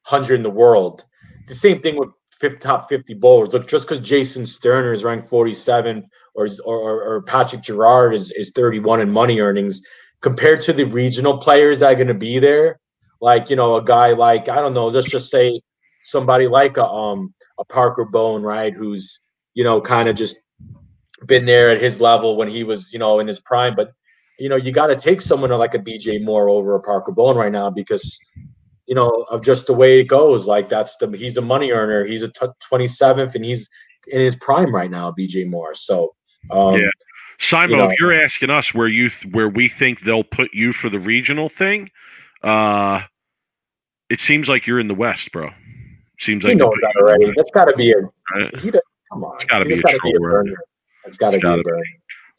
[0.02, 1.04] hundred in the world.
[1.48, 3.52] The same thing with 50, top 50 bowlers.
[3.52, 8.52] Look, just because Jason Sterner is ranked 47 or, or, or Patrick Girard is, is
[8.52, 9.82] 31 in money earnings
[10.20, 12.78] compared to the regional players that are going to be there,
[13.20, 15.60] like, you know, a guy like, I don't know, let's just say
[16.02, 18.72] somebody like a, um, a Parker Bohn, right?
[18.72, 19.20] Who's,
[19.54, 20.36] you know, kind of just
[21.26, 23.74] been there at his level when he was, you know, in his prime.
[23.74, 23.92] But,
[24.38, 27.36] you know, you got to take someone like a BJ Moore over a Parker Bohn
[27.36, 28.18] right now because
[28.86, 30.46] you know, of just the way it goes.
[30.46, 32.04] Like that's the he's a money earner.
[32.04, 33.68] He's a 27th and he's
[34.06, 35.74] in his prime right now, BJ Moore.
[35.74, 36.14] So
[36.50, 36.90] um, yeah,
[37.38, 40.54] Simon, you know, if you're asking us where you th- where we think they'll put
[40.54, 41.90] you for the regional thing,
[42.42, 43.02] uh,
[44.08, 45.50] it seems like you're in the West, bro.
[46.18, 47.32] Seems like he like knows that already.
[47.36, 47.96] That's got to be a
[48.34, 48.56] right?
[48.56, 49.34] he, come on.
[49.34, 50.56] It's got to be, be a burner.
[51.04, 51.82] It's got to be a burner.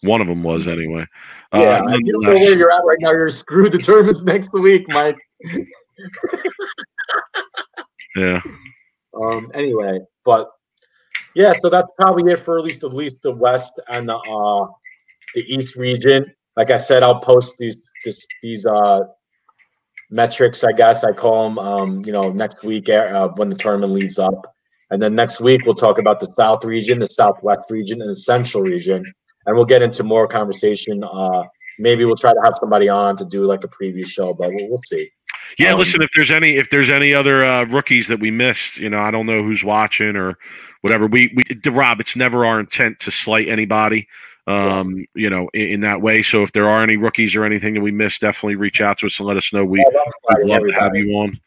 [0.01, 1.05] One of them was anyway.
[1.53, 3.11] Yeah, uh, you don't know where you're at right now.
[3.11, 5.17] You're screwed the tournaments next week, Mike.
[8.15, 8.41] yeah.
[9.19, 9.51] Um.
[9.53, 10.49] Anyway, but
[11.35, 14.67] yeah, so that's probably it for at least at least the West and the uh
[15.35, 16.33] the East region.
[16.55, 19.01] Like I said, I'll post these this, these uh
[20.09, 20.63] metrics.
[20.63, 21.59] I guess I call them.
[21.59, 22.05] Um.
[22.05, 24.53] You know, next week uh, when the tournament leads up.
[24.89, 28.15] And then next week we'll talk about the South region, the Southwest region, and the
[28.15, 29.03] Central region,
[29.45, 31.03] and we'll get into more conversation.
[31.03, 31.43] Uh,
[31.77, 34.69] maybe we'll try to have somebody on to do like a preview show, but we'll,
[34.69, 35.11] we'll see.
[35.57, 36.01] Yeah, um, listen.
[36.01, 39.11] If there's any, if there's any other uh, rookies that we missed, you know, I
[39.11, 40.37] don't know who's watching or
[40.81, 41.07] whatever.
[41.07, 44.07] We, we, Rob, it's never our intent to slight anybody,
[44.45, 45.03] um, yeah.
[45.15, 46.23] you know, in, in, that way.
[46.23, 49.07] So if there are any rookies or anything that we missed, definitely reach out to
[49.07, 49.65] us and let us know.
[49.65, 50.01] We, yeah,
[50.35, 51.39] would love to have you on.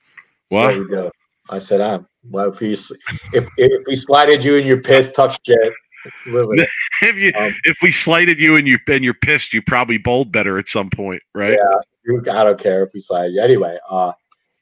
[0.48, 0.68] What?
[0.68, 1.10] There we go.
[1.48, 5.38] I said, "I'm." Well, if we if if we slided you and you're pissed, tough
[5.44, 5.72] shit.
[6.26, 10.32] if you um, if we slighted you and you and you're pissed, you probably bowled
[10.32, 11.58] better at some point, right?
[11.58, 11.80] Yeah,
[12.18, 13.40] I don't care if we slide you.
[13.40, 14.12] Anyway, uh,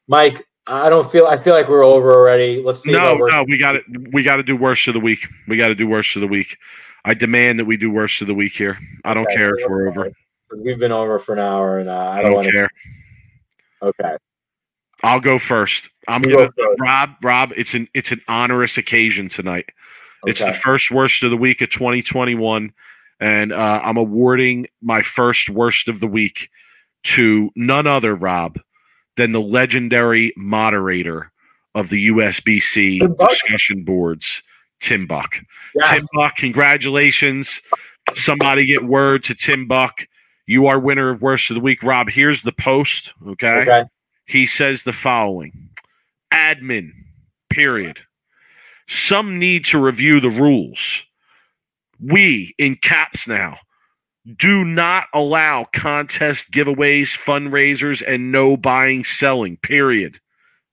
[0.07, 1.25] Mike, I don't feel.
[1.25, 2.61] I feel like we're over already.
[2.63, 2.91] Let's see.
[2.91, 3.83] No, no, we got it.
[4.11, 5.27] We got to do worst of the week.
[5.47, 6.57] We got to do worst of the week.
[7.05, 8.77] I demand that we do worst of the week here.
[9.03, 10.11] I don't okay, care if we're over.
[10.55, 12.69] We've been over for an hour, and uh, I, don't, don't care.
[13.81, 14.17] Okay.
[15.03, 15.89] I'll go first.
[16.07, 17.11] I'm gonna go Rob.
[17.23, 19.69] Rob, it's an it's an onerous occasion tonight.
[20.23, 20.31] Okay.
[20.31, 22.73] It's the first worst of the week of 2021,
[23.19, 26.49] and uh, I'm awarding my first worst of the week
[27.03, 28.59] to none other, Rob,
[29.15, 31.31] than the legendary moderator
[31.75, 34.43] of the USBC discussion boards,
[34.79, 35.39] Tim Buck.
[35.75, 35.91] Yes.
[35.91, 37.61] Tim Buck, congratulations.
[38.13, 40.07] Somebody get word to Tim Buck.
[40.47, 41.83] You are winner of worst of the week.
[41.83, 43.13] Rob, here's the post.
[43.27, 43.61] Okay.
[43.61, 43.83] okay.
[44.25, 45.69] He says the following
[46.33, 46.91] admin,
[47.49, 47.99] period.
[48.87, 51.03] Some need to review the rules.
[51.99, 53.57] We, in caps now,
[54.37, 60.19] do not allow contest giveaways, fundraisers, and no buying, selling, period.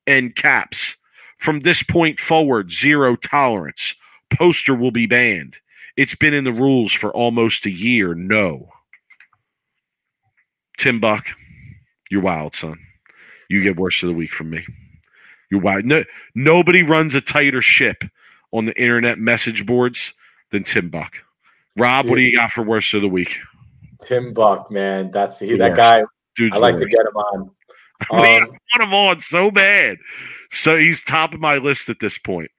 [0.06, 0.96] End caps.
[1.38, 3.94] From this point forward, zero tolerance.
[4.30, 5.58] Poster will be banned.
[5.96, 8.14] It's been in the rules for almost a year.
[8.14, 8.68] No.
[10.78, 11.28] Tim Buck,
[12.10, 12.78] you're wild, son.
[13.48, 14.66] You get worse of the week from me.
[15.50, 15.84] You're wild.
[15.84, 16.04] No,
[16.34, 18.04] nobody runs a tighter ship
[18.52, 20.12] on the internet message boards
[20.50, 21.22] than Tim Buck.
[21.76, 23.38] Rob, what do you got for worst of the week?
[24.04, 26.02] Tim Buck, man, that's he, that guy.
[26.36, 27.50] Dude's I like the to get him on.
[28.12, 29.96] Man, Um, I want him on so bad.
[30.50, 32.50] So he's top of my list at this point.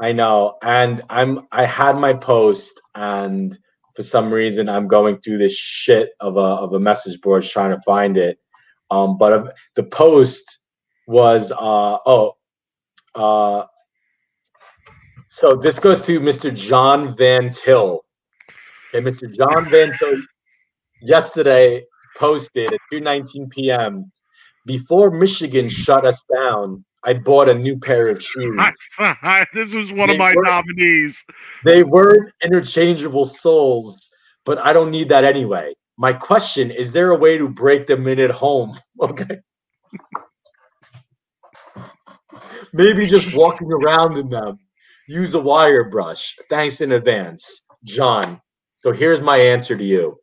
[0.00, 3.56] I know, and I'm I had my post, and
[3.94, 7.70] for some reason I'm going through this shit of a of a message board trying
[7.70, 8.38] to find it.
[8.90, 10.58] Um, but uh, the post
[11.06, 12.36] was uh oh
[13.14, 13.64] uh
[15.28, 16.54] so this goes to Mr.
[16.54, 18.04] John Van Til.
[18.92, 19.32] Okay, Mr.
[19.32, 19.92] John Van
[21.00, 21.84] yesterday
[22.16, 24.10] posted at 2:19 p.m.
[24.66, 28.60] Before Michigan shut us down, I bought a new pair of shoes.
[29.54, 31.24] This was one of my nominees.
[31.64, 34.10] They weren't interchangeable soles,
[34.44, 35.74] but I don't need that anyway.
[35.96, 38.78] My question is there a way to break them in at home?
[39.00, 39.38] Okay.
[42.74, 44.58] Maybe just walking around in them.
[45.08, 46.36] Use a wire brush.
[46.50, 47.66] Thanks in advance.
[47.84, 48.40] John.
[48.80, 50.18] So here's my answer to you.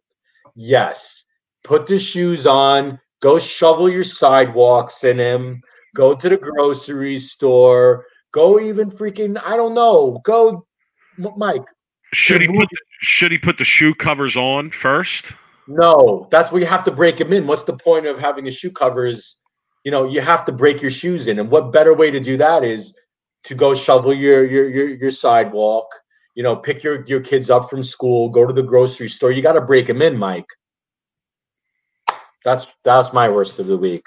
[0.56, 1.24] Yes.
[1.64, 5.62] Put the shoes on, go shovel your sidewalks in them,
[5.96, 10.66] go to the grocery store, go even freaking, I don't know, go
[11.18, 11.66] Mike,
[12.14, 15.32] Should he put the, should he put the shoe covers on first?
[15.68, 17.46] No, that's where you have to break them in.
[17.46, 19.40] What's the point of having a shoe covers?
[19.84, 22.38] You know, you have to break your shoes in, and what better way to do
[22.38, 22.98] that is
[23.44, 25.88] to go shovel your your your, your sidewalk.
[26.38, 29.32] You know, pick your your kids up from school, go to the grocery store.
[29.32, 30.46] You got to break them in, Mike.
[32.46, 34.06] That's that's my worst of the week.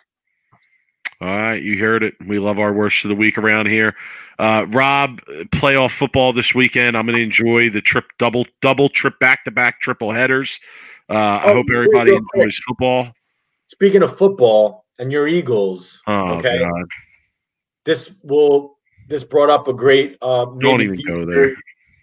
[1.21, 2.15] All right, you heard it.
[2.29, 3.97] We love our worst of the week around here.
[4.39, 5.21] Uh, Rob,
[5.51, 6.97] playoff football this weekend.
[6.97, 10.61] I'm going to enjoy the trip, double, double trip, back to back triple headers.
[11.09, 12.23] Uh, I Oh, hope real everybody quick.
[12.35, 13.13] enjoys football.
[13.67, 16.85] Speaking of football and your Eagles, Oh okay, God,
[17.85, 18.79] this will
[19.09, 21.57] this brought up a great uh, don't even go there.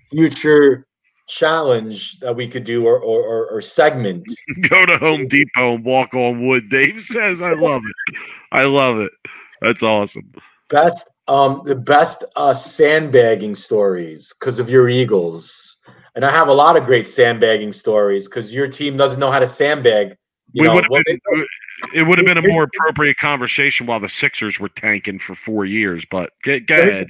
[0.10, 0.86] Future
[1.28, 4.26] challenge that we could do or or, or, or segment.
[4.70, 6.70] Go to Home Depot and walk on wood.
[6.70, 8.16] Dave says, "I love it.
[8.52, 9.12] I love it.
[9.62, 10.32] That's awesome."
[10.70, 15.80] best um the best uh sandbagging stories because of your eagles
[16.16, 19.40] and i have a lot of great sandbagging stories because your team doesn't know how
[19.40, 20.16] to sandbag
[20.54, 21.20] you we know would been,
[21.94, 25.66] it would have been a more appropriate conversation while the Sixers were tanking for four
[25.66, 26.06] years.
[26.10, 27.08] But get, go ahead.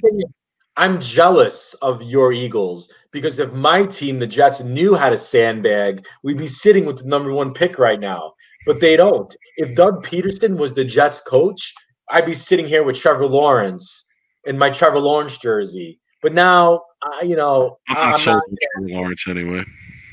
[0.78, 6.06] I'm jealous of your eagles because if my team the jets knew how to sandbag
[6.22, 8.32] we'd be sitting with the number one pick right now.
[8.64, 9.34] But they don't.
[9.56, 11.74] If doug pederson was the jets coach
[12.10, 14.06] i'd be sitting here with trevor lawrence
[14.44, 16.00] in my trevor lawrence jersey.
[16.22, 19.64] But now uh, you know I'm not I'm sold not on Trevor Lawrence anyway.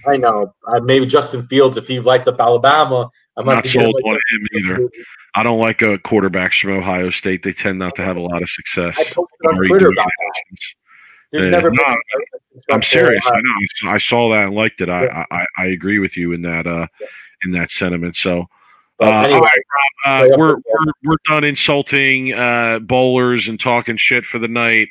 [0.07, 0.53] I know.
[0.67, 4.19] Uh, maybe Justin Fields, if he lights up Alabama, I I'm not sold like on
[4.31, 4.89] him either.
[5.35, 7.43] I don't like uh, quarterbacks from Ohio State.
[7.43, 8.97] They tend not to have a lot of success.
[8.97, 10.09] I posted on Twitter about.
[11.31, 11.95] There's Yeah, never no, been.
[12.69, 13.25] a I'm serious.
[13.25, 13.91] I know.
[13.91, 14.89] I saw that and liked it.
[14.89, 15.25] I, Yeah.
[15.31, 16.87] I, I agree with you in that uh,
[17.43, 18.15] in that sentiment.
[18.15, 18.45] So,
[19.01, 19.59] uh, anyway, right,
[20.05, 24.87] Rob, uh, we're, we're we're done insulting uh, bowlers and talking shit for the night.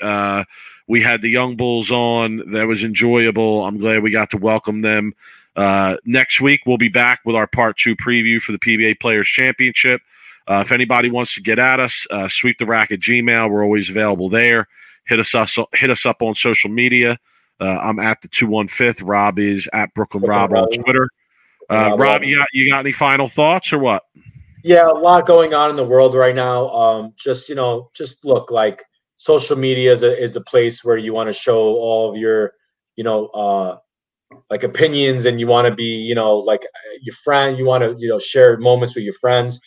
[0.86, 2.52] We had the young bulls on.
[2.52, 3.64] That was enjoyable.
[3.64, 5.14] I'm glad we got to welcome them.
[5.56, 9.28] Uh, next week we'll be back with our part two preview for the PBA Players
[9.28, 10.02] Championship.
[10.46, 13.50] Uh, if anybody wants to get at us, uh, sweep the rack at Gmail.
[13.50, 14.68] We're always available there.
[15.06, 17.18] Hit us us hit us up on social media.
[17.60, 19.00] Uh, I'm at the two one fifth.
[19.00, 21.08] Rob is at Brooklyn Rob on Twitter.
[21.70, 22.00] Uh, Rob.
[22.00, 24.04] Rob, you got you got any final thoughts or what?
[24.64, 26.68] yeah, a lot going on in the world right now.
[26.70, 28.82] Um, just you know, just look like
[29.24, 32.52] social media is a is a place where you want to show all of your,
[32.96, 33.78] you know, uh,
[34.50, 36.62] like opinions, and you want to be, you know, like
[37.00, 37.56] your friend.
[37.56, 39.60] You want to, you know, share moments with your friends.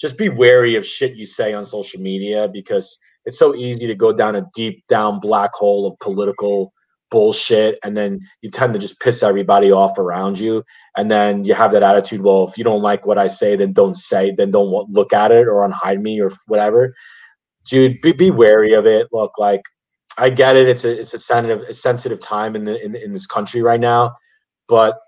[0.00, 2.96] Just be wary of shit you say on social media because
[3.26, 6.72] it's so easy to go down a deep down black hole of political
[7.10, 10.62] bullshit and then you tend to just piss everybody off around you
[10.96, 13.72] and then you have that attitude well if you don't like what i say then
[13.72, 16.94] don't say then don't look at it or unhide me or whatever
[17.66, 19.08] dude be, be wary of it.
[19.12, 19.62] Look like
[20.18, 20.68] i get it.
[20.68, 23.80] It's a it's a sensitive a sensitive time in the in, in this country right
[23.80, 24.12] now
[24.70, 25.00] but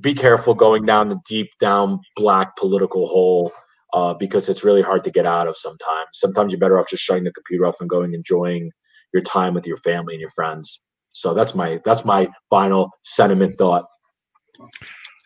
[0.00, 3.52] be careful going down the deep down black political hole
[3.94, 6.08] uh, because it's really hard to get out of sometimes.
[6.12, 8.70] Sometimes you're better off just shutting the computer off and going enjoying
[9.14, 10.80] your time with your family and your friends.
[11.12, 13.86] So that's my that's my final sentiment thought.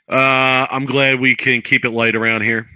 [0.09, 2.69] Uh, I'm glad we can keep it light around here.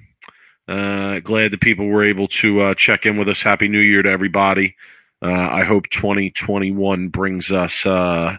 [0.67, 3.43] Uh, glad the people were able to uh, check in with us.
[3.43, 4.77] Happy New Year to everybody.
[5.23, 8.37] Uh, I hope 2021 brings us uh,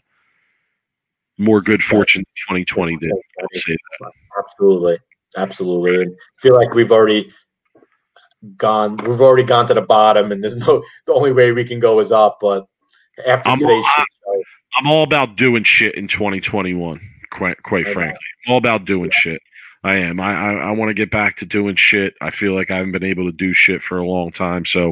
[1.38, 3.12] more good fortune than 2020 did.
[3.12, 4.12] That.
[4.38, 4.98] Absolutely,
[5.38, 6.02] absolutely.
[6.04, 7.32] And I feel like we've already
[8.58, 8.98] gone.
[8.98, 10.84] We've already gone to the bottom, and there's no.
[11.06, 12.40] The only way we can go is up.
[12.42, 12.66] But
[13.26, 14.04] after I'm- today's show,
[14.78, 17.00] I'm all about doing shit in 2021.
[17.32, 19.42] Quite, quite frankly, I'm all about doing shit.
[19.86, 20.20] I am.
[20.20, 22.16] I I, I want to get back to doing shit.
[22.20, 24.66] I feel like I haven't been able to do shit for a long time.
[24.66, 24.90] So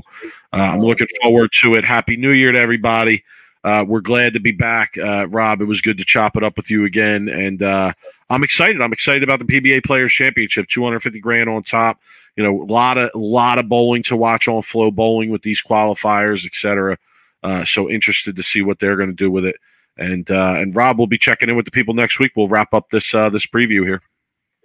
[0.54, 1.84] uh, I'm looking forward to it.
[1.84, 3.24] Happy New Year to everybody.
[3.64, 5.62] Uh, we're glad to be back, uh, Rob.
[5.62, 7.94] It was good to chop it up with you again, and uh,
[8.30, 8.82] I'm excited.
[8.82, 12.00] I'm excited about the PBA Players Championship, 250 grand on top.
[12.36, 15.42] You know, a lot of a lot of bowling to watch on Flo Bowling with
[15.42, 17.00] these qualifiers, etc.
[17.42, 19.56] Uh, so interested to see what they're going to do with it.
[19.98, 22.34] And uh, and Rob will be checking in with the people next week.
[22.36, 24.04] We'll wrap up this this preview here.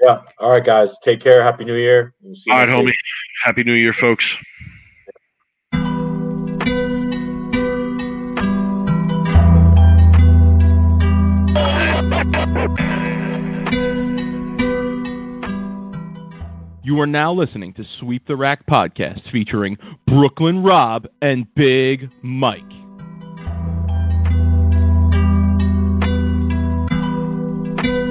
[0.01, 0.21] Yeah.
[0.39, 0.99] All right, guys.
[1.01, 1.43] Take care.
[1.43, 2.15] Happy New Year.
[2.23, 2.87] We'll see All right, homie.
[2.87, 2.95] week.
[3.45, 4.39] Happy New Year, folks.
[16.83, 19.77] You are now listening to Sweep the Rack podcast featuring
[20.07, 22.63] Brooklyn Rob and Big Mike.